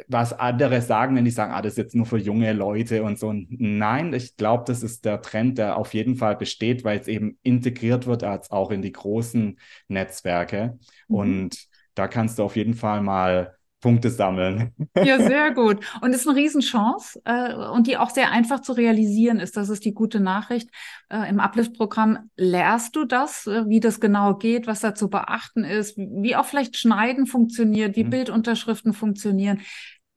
was 0.08 0.34
andere 0.34 0.82
sagen, 0.82 1.16
wenn 1.16 1.26
die 1.26 1.32
sagen, 1.32 1.54
ah, 1.54 1.62
das 1.62 1.74
ist 1.74 1.78
jetzt 1.78 1.96
nur 1.96 2.06
für 2.06 2.18
junge 2.18 2.52
Leute 2.52 3.02
und 3.02 3.18
so. 3.18 3.34
Nein, 3.34 4.14
ich 4.14 4.36
glaube, 4.36 4.66
das 4.68 4.84
ist 4.84 5.06
der 5.06 5.22
Trend, 5.22 5.58
der 5.58 5.78
auf 5.78 5.94
jeden 5.94 6.18
Fall 6.18 6.36
besteht, 6.36 6.84
weil 6.84 7.00
es 7.00 7.08
eben 7.08 7.40
integriert 7.42 8.06
wird 8.06 8.24
als 8.24 8.52
auch 8.52 8.72
in 8.72 8.82
die 8.82 8.92
großen 8.92 9.58
Netzwerke. 9.88 10.78
Mhm. 11.08 11.16
Und 11.16 11.68
da 11.96 12.08
kannst 12.10 12.40
du 12.40 12.44
auf 12.44 12.58
jeden 12.58 12.74
Fall 12.74 13.02
mal 13.02 13.56
Punkte 13.80 14.10
sammeln. 14.10 14.74
Ja, 15.04 15.18
sehr 15.18 15.54
gut. 15.54 15.86
Und 16.02 16.12
es 16.12 16.22
ist 16.22 16.28
eine 16.28 16.38
Riesenchance 16.38 17.22
äh, 17.24 17.54
und 17.54 17.88
die 17.88 17.98
auch 17.98 18.10
sehr 18.10 18.32
einfach 18.32 18.62
zu 18.62 18.74
realisieren 18.74 19.40
ist. 19.40 19.56
Das 19.56 19.70
ist 19.70 19.86
die 19.86 19.94
gute 19.94 20.20
Nachricht. 20.20 20.70
Äh, 21.10 21.30
Im 21.30 21.40
Uplift-Programm 21.40 22.30
lernst 22.36 22.96
du 22.96 23.06
das, 23.06 23.48
äh, 23.48 23.68
wie 23.68 23.80
das 23.80 24.00
genau 24.00 24.36
geht, 24.36 24.68
was 24.68 24.82
da 24.82 24.94
zu 24.96 25.10
beachten 25.10 25.64
ist, 25.64 25.98
wie 25.98 26.36
auch 26.36 26.46
vielleicht 26.46 26.78
Schneiden 26.78 27.28
funktioniert, 27.28 27.96
wie 27.96 28.04
mhm. 28.04 28.10
Bildunterschriften 28.10 28.94
funktionieren. 28.94 29.62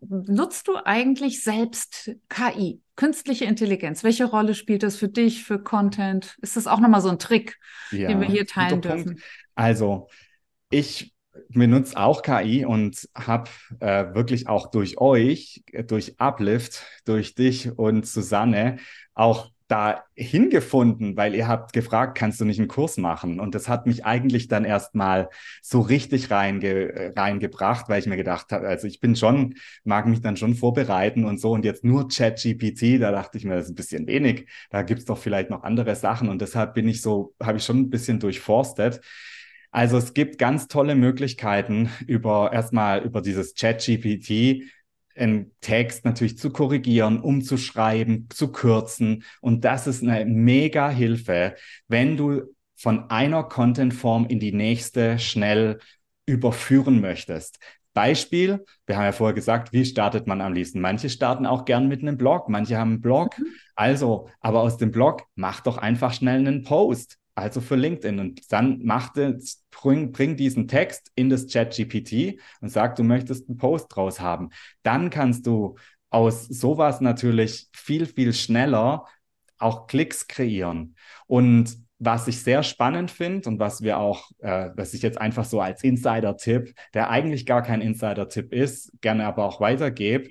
Nutzt 0.00 0.66
du 0.66 0.76
eigentlich 0.84 1.44
selbst 1.44 2.10
KI? 2.28 2.80
Künstliche 2.96 3.44
Intelligenz, 3.44 4.02
welche 4.02 4.24
Rolle 4.24 4.54
spielt 4.54 4.82
das 4.82 4.96
für 4.96 5.08
dich, 5.08 5.44
für 5.44 5.62
Content? 5.62 6.36
Ist 6.42 6.56
das 6.56 6.66
auch 6.66 6.80
nochmal 6.80 7.00
so 7.00 7.08
ein 7.08 7.20
Trick, 7.20 7.58
ja, 7.92 8.08
den 8.08 8.20
wir 8.20 8.26
hier 8.26 8.46
teilen 8.46 8.80
dürfen? 8.80 9.04
Punkt. 9.04 9.22
Also, 9.54 10.08
ich 10.70 11.11
benutze 11.48 11.96
auch 11.96 12.22
KI 12.22 12.64
und 12.64 13.08
habe 13.14 13.50
äh, 13.80 14.14
wirklich 14.14 14.48
auch 14.48 14.70
durch 14.70 14.98
euch, 14.98 15.62
durch 15.86 16.20
Uplift, 16.20 16.84
durch 17.04 17.34
dich 17.34 17.76
und 17.78 18.06
Susanne 18.06 18.78
auch 19.14 19.50
da 19.72 20.04
hingefunden, 20.14 21.16
weil 21.16 21.34
ihr 21.34 21.48
habt 21.48 21.72
gefragt, 21.72 22.18
kannst 22.18 22.38
du 22.38 22.44
nicht 22.44 22.58
einen 22.58 22.68
Kurs 22.68 22.98
machen? 22.98 23.40
Und 23.40 23.54
das 23.54 23.70
hat 23.70 23.86
mich 23.86 24.04
eigentlich 24.04 24.46
dann 24.46 24.66
erstmal 24.66 25.30
so 25.62 25.80
richtig 25.80 26.30
reinge 26.30 27.12
reingebracht, 27.16 27.88
weil 27.88 27.98
ich 27.98 28.06
mir 28.06 28.18
gedacht 28.18 28.52
habe, 28.52 28.68
also 28.68 28.86
ich 28.86 29.00
bin 29.00 29.16
schon, 29.16 29.54
mag 29.84 30.06
mich 30.06 30.20
dann 30.20 30.36
schon 30.36 30.54
vorbereiten 30.54 31.24
und 31.24 31.40
so 31.40 31.52
und 31.52 31.64
jetzt 31.64 31.84
nur 31.84 32.08
ChatGPT, 32.08 33.00
da 33.00 33.12
dachte 33.12 33.38
ich 33.38 33.46
mir, 33.46 33.54
das 33.54 33.64
ist 33.64 33.70
ein 33.70 33.76
bisschen 33.76 34.06
wenig, 34.06 34.46
da 34.70 34.82
gibt's 34.82 35.06
doch 35.06 35.16
vielleicht 35.16 35.48
noch 35.48 35.62
andere 35.62 35.96
Sachen 35.96 36.28
und 36.28 36.42
deshalb 36.42 36.74
bin 36.74 36.86
ich 36.86 37.00
so, 37.00 37.34
habe 37.42 37.56
ich 37.56 37.64
schon 37.64 37.78
ein 37.78 37.90
bisschen 37.90 38.20
durchforstet. 38.20 39.00
Also 39.72 39.96
es 39.96 40.12
gibt 40.12 40.38
ganz 40.38 40.68
tolle 40.68 40.94
Möglichkeiten 40.94 41.88
über 42.06 42.52
erstmal 42.52 43.02
über 43.02 43.22
dieses 43.22 43.54
ChatGPT 43.54 44.64
einen 45.16 45.50
Text 45.60 46.04
natürlich 46.04 46.38
zu 46.38 46.50
korrigieren, 46.50 47.20
umzuschreiben, 47.20 48.28
zu 48.30 48.52
kürzen. 48.52 49.24
Und 49.40 49.64
das 49.64 49.86
ist 49.86 50.02
eine 50.02 50.26
mega 50.26 50.90
Hilfe, 50.90 51.54
wenn 51.88 52.16
du 52.16 52.42
von 52.76 53.10
einer 53.10 53.44
Contentform 53.44 54.26
in 54.26 54.40
die 54.40 54.52
nächste 54.52 55.18
schnell 55.18 55.78
überführen 56.26 57.00
möchtest. 57.00 57.58
Beispiel, 57.94 58.64
wir 58.86 58.96
haben 58.96 59.04
ja 59.04 59.12
vorher 59.12 59.34
gesagt, 59.34 59.72
wie 59.72 59.84
startet 59.84 60.26
man 60.26 60.40
am 60.40 60.52
liebsten? 60.52 60.80
Manche 60.80 61.10
starten 61.10 61.46
auch 61.46 61.64
gern 61.64 61.88
mit 61.88 62.02
einem 62.02 62.16
Blog, 62.16 62.48
manche 62.48 62.76
haben 62.76 62.92
einen 62.92 63.00
Blog. 63.00 63.38
Mhm. 63.38 63.46
Also, 63.74 64.28
aber 64.40 64.60
aus 64.60 64.76
dem 64.78 64.90
Blog 64.90 65.24
mach 65.34 65.60
doch 65.60 65.78
einfach 65.78 66.12
schnell 66.12 66.38
einen 66.38 66.62
Post 66.62 67.18
also 67.34 67.60
für 67.60 67.76
LinkedIn. 67.76 68.18
Und 68.18 68.52
dann 68.52 68.80
mach 68.82 69.12
das, 69.12 69.64
bring, 69.70 70.12
bring 70.12 70.36
diesen 70.36 70.68
Text 70.68 71.10
in 71.14 71.30
das 71.30 71.46
Chat-GPT 71.46 72.40
und 72.60 72.68
sag, 72.68 72.96
du 72.96 73.02
möchtest 73.02 73.48
einen 73.48 73.58
Post 73.58 73.86
draus 73.94 74.20
haben. 74.20 74.50
Dann 74.82 75.10
kannst 75.10 75.46
du 75.46 75.76
aus 76.10 76.46
sowas 76.46 77.00
natürlich 77.00 77.68
viel, 77.72 78.06
viel 78.06 78.32
schneller 78.34 79.06
auch 79.58 79.86
Klicks 79.86 80.26
kreieren. 80.26 80.96
Und 81.26 81.76
was 81.98 82.26
ich 82.26 82.42
sehr 82.42 82.64
spannend 82.64 83.12
finde 83.12 83.48
und 83.48 83.60
was 83.60 83.80
wir 83.80 83.98
auch, 83.98 84.32
äh, 84.40 84.70
was 84.74 84.92
ich 84.92 85.02
jetzt 85.02 85.18
einfach 85.18 85.44
so 85.44 85.60
als 85.60 85.84
Insider-Tipp, 85.84 86.74
der 86.94 87.10
eigentlich 87.10 87.46
gar 87.46 87.62
kein 87.62 87.80
Insider-Tipp 87.80 88.52
ist, 88.52 88.92
gerne 89.00 89.24
aber 89.24 89.44
auch 89.44 89.60
weitergebe, 89.60 90.30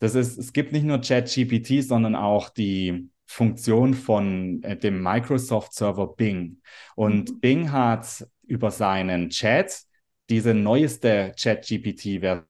das 0.00 0.16
ist, 0.16 0.36
es 0.36 0.52
gibt 0.52 0.72
nicht 0.72 0.84
nur 0.84 1.00
ChatGPT, 1.00 1.84
sondern 1.84 2.16
auch 2.16 2.48
die 2.48 3.08
Funktion 3.32 3.94
von 3.94 4.62
äh, 4.62 4.76
dem 4.76 5.02
Microsoft-Server 5.02 6.08
Bing. 6.16 6.60
Und 6.94 7.30
mhm. 7.30 7.40
Bing 7.40 7.72
hat 7.72 8.26
über 8.42 8.70
seinen 8.70 9.30
Chat 9.30 9.84
diese 10.28 10.52
neueste 10.52 11.32
ChatGPT-Version. 11.38 12.46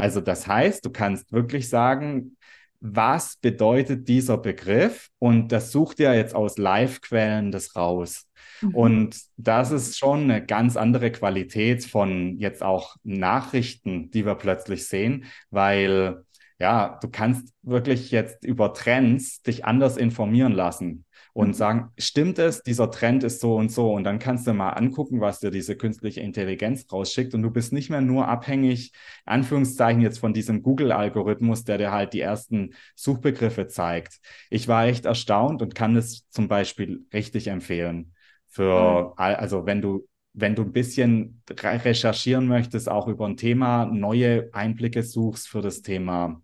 Also 0.00 0.20
das 0.20 0.46
heißt, 0.46 0.84
du 0.84 0.90
kannst 0.90 1.32
wirklich 1.32 1.68
sagen, 1.68 2.36
was 2.80 3.36
bedeutet 3.36 4.08
dieser 4.08 4.38
Begriff? 4.38 5.10
Und 5.18 5.52
das 5.52 5.70
sucht 5.70 5.98
ja 5.98 6.14
jetzt 6.14 6.34
aus 6.34 6.58
Live-Quellen 6.58 7.52
das 7.52 7.76
raus. 7.76 8.26
Mhm. 8.62 8.74
Und 8.74 9.20
das 9.36 9.70
ist 9.70 9.98
schon 9.98 10.22
eine 10.24 10.44
ganz 10.44 10.76
andere 10.76 11.12
Qualität 11.12 11.84
von 11.84 12.38
jetzt 12.38 12.62
auch 12.62 12.96
Nachrichten, 13.04 14.10
die 14.10 14.24
wir 14.24 14.34
plötzlich 14.34 14.86
sehen, 14.86 15.26
weil 15.50 16.24
ja, 16.58 16.98
du 17.00 17.08
kannst 17.08 17.54
wirklich 17.62 18.10
jetzt 18.10 18.44
über 18.44 18.74
Trends 18.74 19.42
dich 19.42 19.64
anders 19.64 19.96
informieren 19.96 20.52
lassen 20.52 21.06
und 21.40 21.48
mhm. 21.48 21.54
sagen, 21.54 21.92
stimmt 21.98 22.38
es, 22.38 22.62
dieser 22.62 22.90
Trend 22.90 23.24
ist 23.24 23.40
so 23.40 23.56
und 23.56 23.72
so. 23.72 23.92
Und 23.92 24.04
dann 24.04 24.18
kannst 24.18 24.46
du 24.46 24.52
mal 24.52 24.70
angucken, 24.70 25.20
was 25.20 25.40
dir 25.40 25.50
diese 25.50 25.76
künstliche 25.76 26.20
Intelligenz 26.20 26.86
rausschickt. 26.92 27.34
Und 27.34 27.42
du 27.42 27.50
bist 27.50 27.72
nicht 27.72 27.90
mehr 27.90 28.00
nur 28.00 28.28
abhängig, 28.28 28.92
Anführungszeichen 29.24 30.00
jetzt 30.02 30.18
von 30.18 30.32
diesem 30.32 30.62
Google-Algorithmus, 30.62 31.64
der 31.64 31.78
dir 31.78 31.90
halt 31.90 32.12
die 32.12 32.20
ersten 32.20 32.74
Suchbegriffe 32.94 33.66
zeigt. 33.66 34.20
Ich 34.50 34.68
war 34.68 34.86
echt 34.86 35.06
erstaunt 35.06 35.62
und 35.62 35.74
kann 35.74 35.96
es 35.96 36.28
zum 36.28 36.48
Beispiel 36.48 37.06
richtig 37.12 37.48
empfehlen. 37.48 38.12
Für, 38.46 39.14
also 39.16 39.66
wenn 39.66 39.80
du 39.80 40.06
wenn 40.32 40.54
du 40.54 40.62
ein 40.62 40.72
bisschen 40.72 41.42
recherchieren 41.50 42.46
möchtest, 42.46 42.88
auch 42.88 43.08
über 43.08 43.26
ein 43.26 43.36
Thema, 43.36 43.86
neue 43.86 44.48
Einblicke 44.52 45.02
suchst 45.02 45.48
für 45.48 45.60
das 45.60 45.82
Thema 45.82 46.40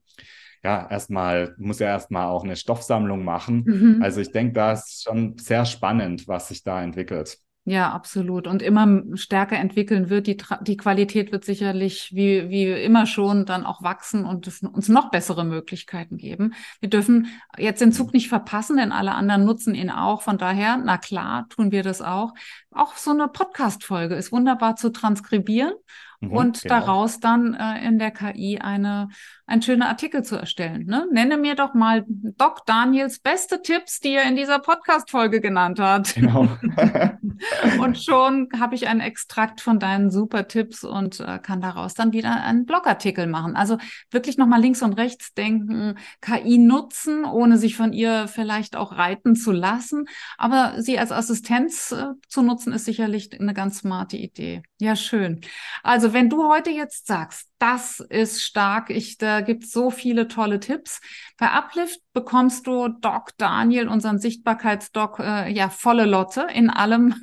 ja, 0.65 0.89
erstmal, 0.91 1.55
muss 1.59 1.79
ja 1.79 1.89
erstmal 1.89 2.27
auch 2.27 2.45
eine 2.45 2.57
Stoffsammlung 2.57 3.25
machen. 3.25 3.65
Mhm. 3.67 4.03
Also 4.03 4.21
ich 4.21 4.33
denke, 4.33 4.53
da 4.55 4.73
ist 4.73 5.05
schon 5.05 5.37
sehr 5.39 5.65
spannend, 5.65 6.29
was 6.29 6.49
sich 6.49 6.63
da 6.63 6.83
entwickelt. 6.83 7.39
Ja, 7.69 7.91
absolut. 7.91 8.47
Und 8.47 8.63
immer 8.63 9.03
stärker 9.15 9.57
entwickeln 9.57 10.09
wird. 10.09 10.29
Die, 10.29 10.37
die 10.61 10.77
Qualität 10.77 11.33
wird 11.33 11.45
sicherlich 11.45 12.13
wie, 12.15 12.49
wie 12.49 12.71
immer 12.71 13.07
schon 13.07 13.45
dann 13.45 13.67
auch 13.67 13.83
wachsen 13.83 14.25
und 14.25 14.47
uns 14.63 14.89
noch 14.89 15.11
bessere 15.11 15.45
Möglichkeiten 15.45 16.17
geben. 16.17 16.55
Wir 16.79 16.89
dürfen 16.89 17.27
jetzt 17.59 17.81
den 17.81 17.91
Zug 17.91 18.13
nicht 18.13 18.29
verpassen, 18.29 18.77
denn 18.77 18.93
alle 18.93 19.17
anderen 19.17 19.45
nutzen 19.45 19.75
ihn 19.75 19.91
auch. 19.91 20.23
Von 20.23 20.39
daher, 20.39 20.77
na 20.77 20.97
klar, 20.97 21.49
tun 21.49 21.73
wir 21.73 21.83
das 21.83 22.03
auch. 22.03 22.35
Auch 22.77 22.97
so 22.97 23.11
eine 23.11 23.29
Podcast-Folge 23.29 24.15
ist 24.15 24.33
wunderbar 24.33 24.77
zu 24.77 24.91
transkribieren 24.91 25.75
Mhm, 26.21 26.33
und 26.33 26.63
genau. 26.63 26.75
daraus 26.75 27.21
dann 27.21 27.55
äh, 27.55 27.87
in 27.87 27.99
der 27.99 28.11
KI 28.11 28.59
eine, 28.59 29.09
ein 29.47 29.63
schöner 29.63 29.89
Artikel 29.89 30.23
zu 30.23 30.37
erstellen. 30.37 30.87
Ne? 30.87 31.07
Nenne 31.13 31.37
mir 31.37 31.55
doch 31.55 31.75
mal 31.75 32.05
Doc 32.09 32.65
Daniels 32.67 33.19
beste 33.19 33.63
Tipps, 33.63 34.01
die 34.01 34.15
er 34.15 34.25
in 34.25 34.37
dieser 34.37 34.59
Podcast-Folge 34.59 35.41
genannt 35.41 35.79
hat. 35.79 36.15
Genau. 36.15 36.49
und 37.81 37.99
schon 37.99 38.49
habe 38.59 38.75
ich 38.75 38.89
einen 38.89 39.01
Extrakt 39.01 39.61
von 39.61 39.79
deinen 39.79 40.11
super 40.11 40.49
Tipps 40.49 40.85
und 40.85 41.21
äh, 41.21 41.39
kann 41.39 41.61
daraus 41.61 41.95
dann 41.95 42.13
wieder 42.13 42.43
einen 42.43 42.65
Blogartikel 42.65 43.27
machen. 43.27 43.57
Also 43.57 43.79
wirklich 44.11 44.39
nochmal 44.39 44.61
links 44.61 44.83
und 44.83 44.95
rechts 44.95 45.35
denken, 45.35 45.97
KI 46.23 46.59
nutzen, 46.59 47.25
ohne 47.25 47.59
sich 47.59 47.77
von 47.77 47.93
ihr 47.93 48.27
vielleicht 48.29 48.75
auch 48.77 48.93
reiten 48.97 49.37
zu 49.37 49.53
lassen. 49.53 50.07
Aber 50.39 50.75
sie 50.79 50.99
als 50.99 51.13
Assistenz 51.13 51.93
äh, 51.93 52.15
zu 52.29 52.43
nutzen, 52.43 52.66
ist 52.73 52.85
sicherlich 52.87 53.39
eine 53.39 53.55
ganz 53.55 53.79
smarte 53.81 54.17
Idee. 54.17 54.63
Ja, 54.81 54.97
schön. 54.97 55.41
Also 55.83 56.07
also 56.07 56.13
wenn 56.13 56.29
du 56.29 56.49
heute 56.49 56.71
jetzt 56.71 57.07
sagst, 57.07 57.49
das 57.59 58.01
ist 58.01 58.43
stark, 58.43 58.91
ich, 58.91 59.17
da 59.17 59.41
gibt 59.41 59.67
so 59.67 59.91
viele 59.91 60.29
tolle 60.29 60.61
Tipps. 60.61 61.01
Bei 61.39 61.53
Uplift 61.53 62.01
bekommst 62.13 62.67
du 62.67 62.89
Doc 62.89 63.31
Daniel, 63.39 63.89
unseren 63.89 64.19
Sichtbarkeitsdoc, 64.19 65.19
äh, 65.21 65.51
ja, 65.53 65.71
volle 65.71 66.05
Lotte 66.05 66.47
in 66.53 66.71
allem, 66.71 67.15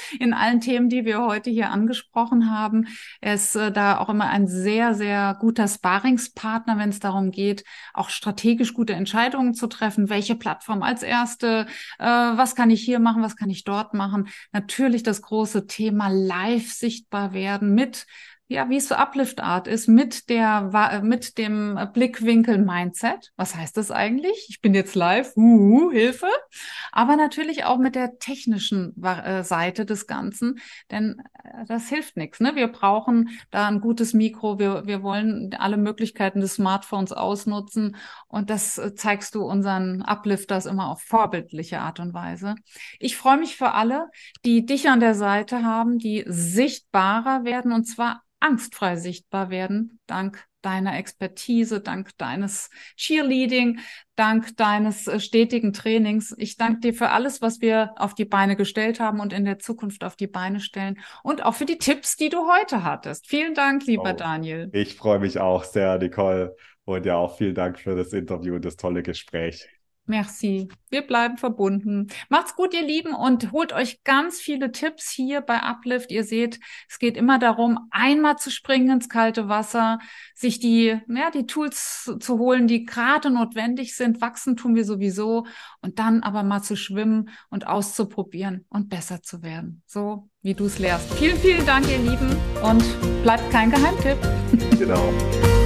in 0.20 0.32
allen 0.34 0.60
Themen, 0.60 0.88
die 0.88 1.04
wir 1.04 1.20
heute 1.20 1.50
hier 1.50 1.70
angesprochen 1.70 2.50
haben. 2.50 2.88
Er 3.20 3.34
ist 3.34 3.54
äh, 3.54 3.70
da 3.70 3.98
auch 3.98 4.08
immer 4.08 4.28
ein 4.28 4.48
sehr, 4.48 4.94
sehr 4.94 5.36
guter 5.40 5.68
Sparingspartner, 5.68 6.78
wenn 6.78 6.90
es 6.90 7.00
darum 7.00 7.30
geht, 7.30 7.64
auch 7.94 8.10
strategisch 8.10 8.74
gute 8.74 8.94
Entscheidungen 8.94 9.54
zu 9.54 9.68
treffen. 9.68 10.08
Welche 10.08 10.34
Plattform 10.34 10.82
als 10.82 11.02
erste? 11.02 11.66
Äh, 11.98 12.06
was 12.06 12.54
kann 12.54 12.70
ich 12.70 12.82
hier 12.82 12.98
machen? 12.98 13.22
Was 13.22 13.36
kann 13.36 13.50
ich 13.50 13.64
dort 13.64 13.94
machen? 13.94 14.28
Natürlich 14.52 15.02
das 15.04 15.22
große 15.22 15.66
Thema 15.66 16.08
live 16.08 16.72
sichtbar 16.72 17.32
werden 17.32 17.74
mit 17.74 18.06
ja, 18.48 18.68
wie 18.70 18.76
es 18.76 18.86
für 18.86 18.98
Uplift 18.98 19.40
Art 19.40 19.66
ist, 19.66 19.88
mit 19.88 20.28
der, 20.28 21.00
mit 21.02 21.36
dem 21.36 21.78
Blickwinkel 21.92 22.58
Mindset. 22.58 23.32
Was 23.36 23.56
heißt 23.56 23.76
das 23.76 23.90
eigentlich? 23.90 24.46
Ich 24.48 24.60
bin 24.60 24.72
jetzt 24.72 24.94
live, 24.94 25.32
uh, 25.36 25.90
Hilfe. 25.90 26.28
Aber 26.92 27.16
natürlich 27.16 27.64
auch 27.64 27.78
mit 27.78 27.96
der 27.96 28.18
technischen 28.18 28.94
äh, 29.02 29.42
Seite 29.42 29.84
des 29.84 30.06
Ganzen, 30.06 30.60
denn 30.92 31.22
äh, 31.42 31.64
das 31.66 31.88
hilft 31.88 32.16
nichts. 32.16 32.38
Ne? 32.38 32.54
Wir 32.54 32.68
brauchen 32.68 33.30
da 33.50 33.66
ein 33.66 33.80
gutes 33.80 34.14
Mikro. 34.14 34.60
Wir, 34.60 34.86
wir 34.86 35.02
wollen 35.02 35.52
alle 35.58 35.76
Möglichkeiten 35.76 36.40
des 36.40 36.54
Smartphones 36.54 37.12
ausnutzen. 37.12 37.96
Und 38.28 38.48
das 38.50 38.78
äh, 38.78 38.94
zeigst 38.94 39.34
du 39.34 39.42
unseren 39.42 40.02
Uplifters 40.02 40.66
immer 40.66 40.90
auf 40.90 41.02
vorbildliche 41.02 41.80
Art 41.80 41.98
und 41.98 42.14
Weise. 42.14 42.54
Ich 43.00 43.16
freue 43.16 43.38
mich 43.38 43.56
für 43.56 43.72
alle, 43.72 44.08
die 44.44 44.64
dich 44.64 44.88
an 44.88 45.00
der 45.00 45.16
Seite 45.16 45.64
haben, 45.64 45.98
die 45.98 46.24
sichtbarer 46.26 47.44
werden 47.44 47.72
und 47.72 47.84
zwar 47.84 48.22
angstfrei 48.40 48.96
sichtbar 48.96 49.50
werden, 49.50 50.00
dank 50.06 50.44
deiner 50.62 50.98
Expertise, 50.98 51.80
dank 51.80 52.10
deines 52.18 52.70
Cheerleading, 52.96 53.78
dank 54.16 54.56
deines 54.56 55.06
äh, 55.06 55.20
stetigen 55.20 55.72
Trainings. 55.72 56.34
Ich 56.38 56.56
danke 56.56 56.80
dir 56.80 56.94
für 56.94 57.10
alles, 57.10 57.40
was 57.40 57.60
wir 57.60 57.94
auf 57.96 58.14
die 58.14 58.24
Beine 58.24 58.56
gestellt 58.56 58.98
haben 58.98 59.20
und 59.20 59.32
in 59.32 59.44
der 59.44 59.60
Zukunft 59.60 60.02
auf 60.02 60.16
die 60.16 60.26
Beine 60.26 60.58
stellen 60.58 60.98
und 61.22 61.44
auch 61.44 61.54
für 61.54 61.66
die 61.66 61.78
Tipps, 61.78 62.16
die 62.16 62.30
du 62.30 62.48
heute 62.48 62.82
hattest. 62.82 63.28
Vielen 63.28 63.54
Dank, 63.54 63.86
lieber 63.86 64.10
oh, 64.10 64.16
Daniel. 64.16 64.68
Ich 64.72 64.96
freue 64.96 65.20
mich 65.20 65.38
auch 65.38 65.62
sehr, 65.62 65.98
Nicole. 65.98 66.56
Und 66.84 67.06
ja, 67.06 67.16
auch 67.16 67.36
vielen 67.36 67.54
Dank 67.54 67.78
für 67.78 67.96
das 67.96 68.12
Interview 68.12 68.56
und 68.56 68.64
das 68.64 68.76
tolle 68.76 69.02
Gespräch. 69.02 69.68
Merci. 70.06 70.68
Wir 70.88 71.02
bleiben 71.02 71.36
verbunden. 71.36 72.06
Macht's 72.28 72.54
gut, 72.54 72.72
ihr 72.72 72.86
Lieben, 72.86 73.12
und 73.12 73.50
holt 73.50 73.72
euch 73.72 74.04
ganz 74.04 74.38
viele 74.38 74.70
Tipps 74.70 75.10
hier 75.10 75.40
bei 75.40 75.62
Uplift. 75.62 76.12
Ihr 76.12 76.22
seht, 76.22 76.60
es 76.88 76.98
geht 76.98 77.16
immer 77.16 77.38
darum, 77.38 77.88
einmal 77.90 78.36
zu 78.36 78.50
springen 78.50 78.90
ins 78.90 79.08
kalte 79.08 79.48
Wasser, 79.48 79.98
sich 80.34 80.60
die, 80.60 80.98
ja, 81.08 81.30
die 81.32 81.46
Tools 81.46 82.14
zu 82.20 82.38
holen, 82.38 82.68
die 82.68 82.84
gerade 82.84 83.30
notwendig 83.30 83.96
sind. 83.96 84.20
Wachsen 84.20 84.56
tun 84.56 84.76
wir 84.76 84.84
sowieso. 84.84 85.46
Und 85.80 85.98
dann 85.98 86.22
aber 86.22 86.44
mal 86.44 86.62
zu 86.62 86.76
schwimmen 86.76 87.30
und 87.50 87.66
auszuprobieren 87.66 88.64
und 88.68 88.88
besser 88.88 89.22
zu 89.22 89.42
werden. 89.42 89.82
So 89.86 90.30
wie 90.42 90.54
du 90.54 90.66
es 90.66 90.78
lehrst. 90.78 91.12
Vielen, 91.14 91.36
vielen 91.38 91.66
Dank, 91.66 91.88
ihr 91.90 91.98
Lieben. 91.98 92.36
Und 92.62 92.84
bleibt 93.22 93.50
kein 93.50 93.70
Geheimtipp. 93.70 94.18
Genau. 94.78 95.12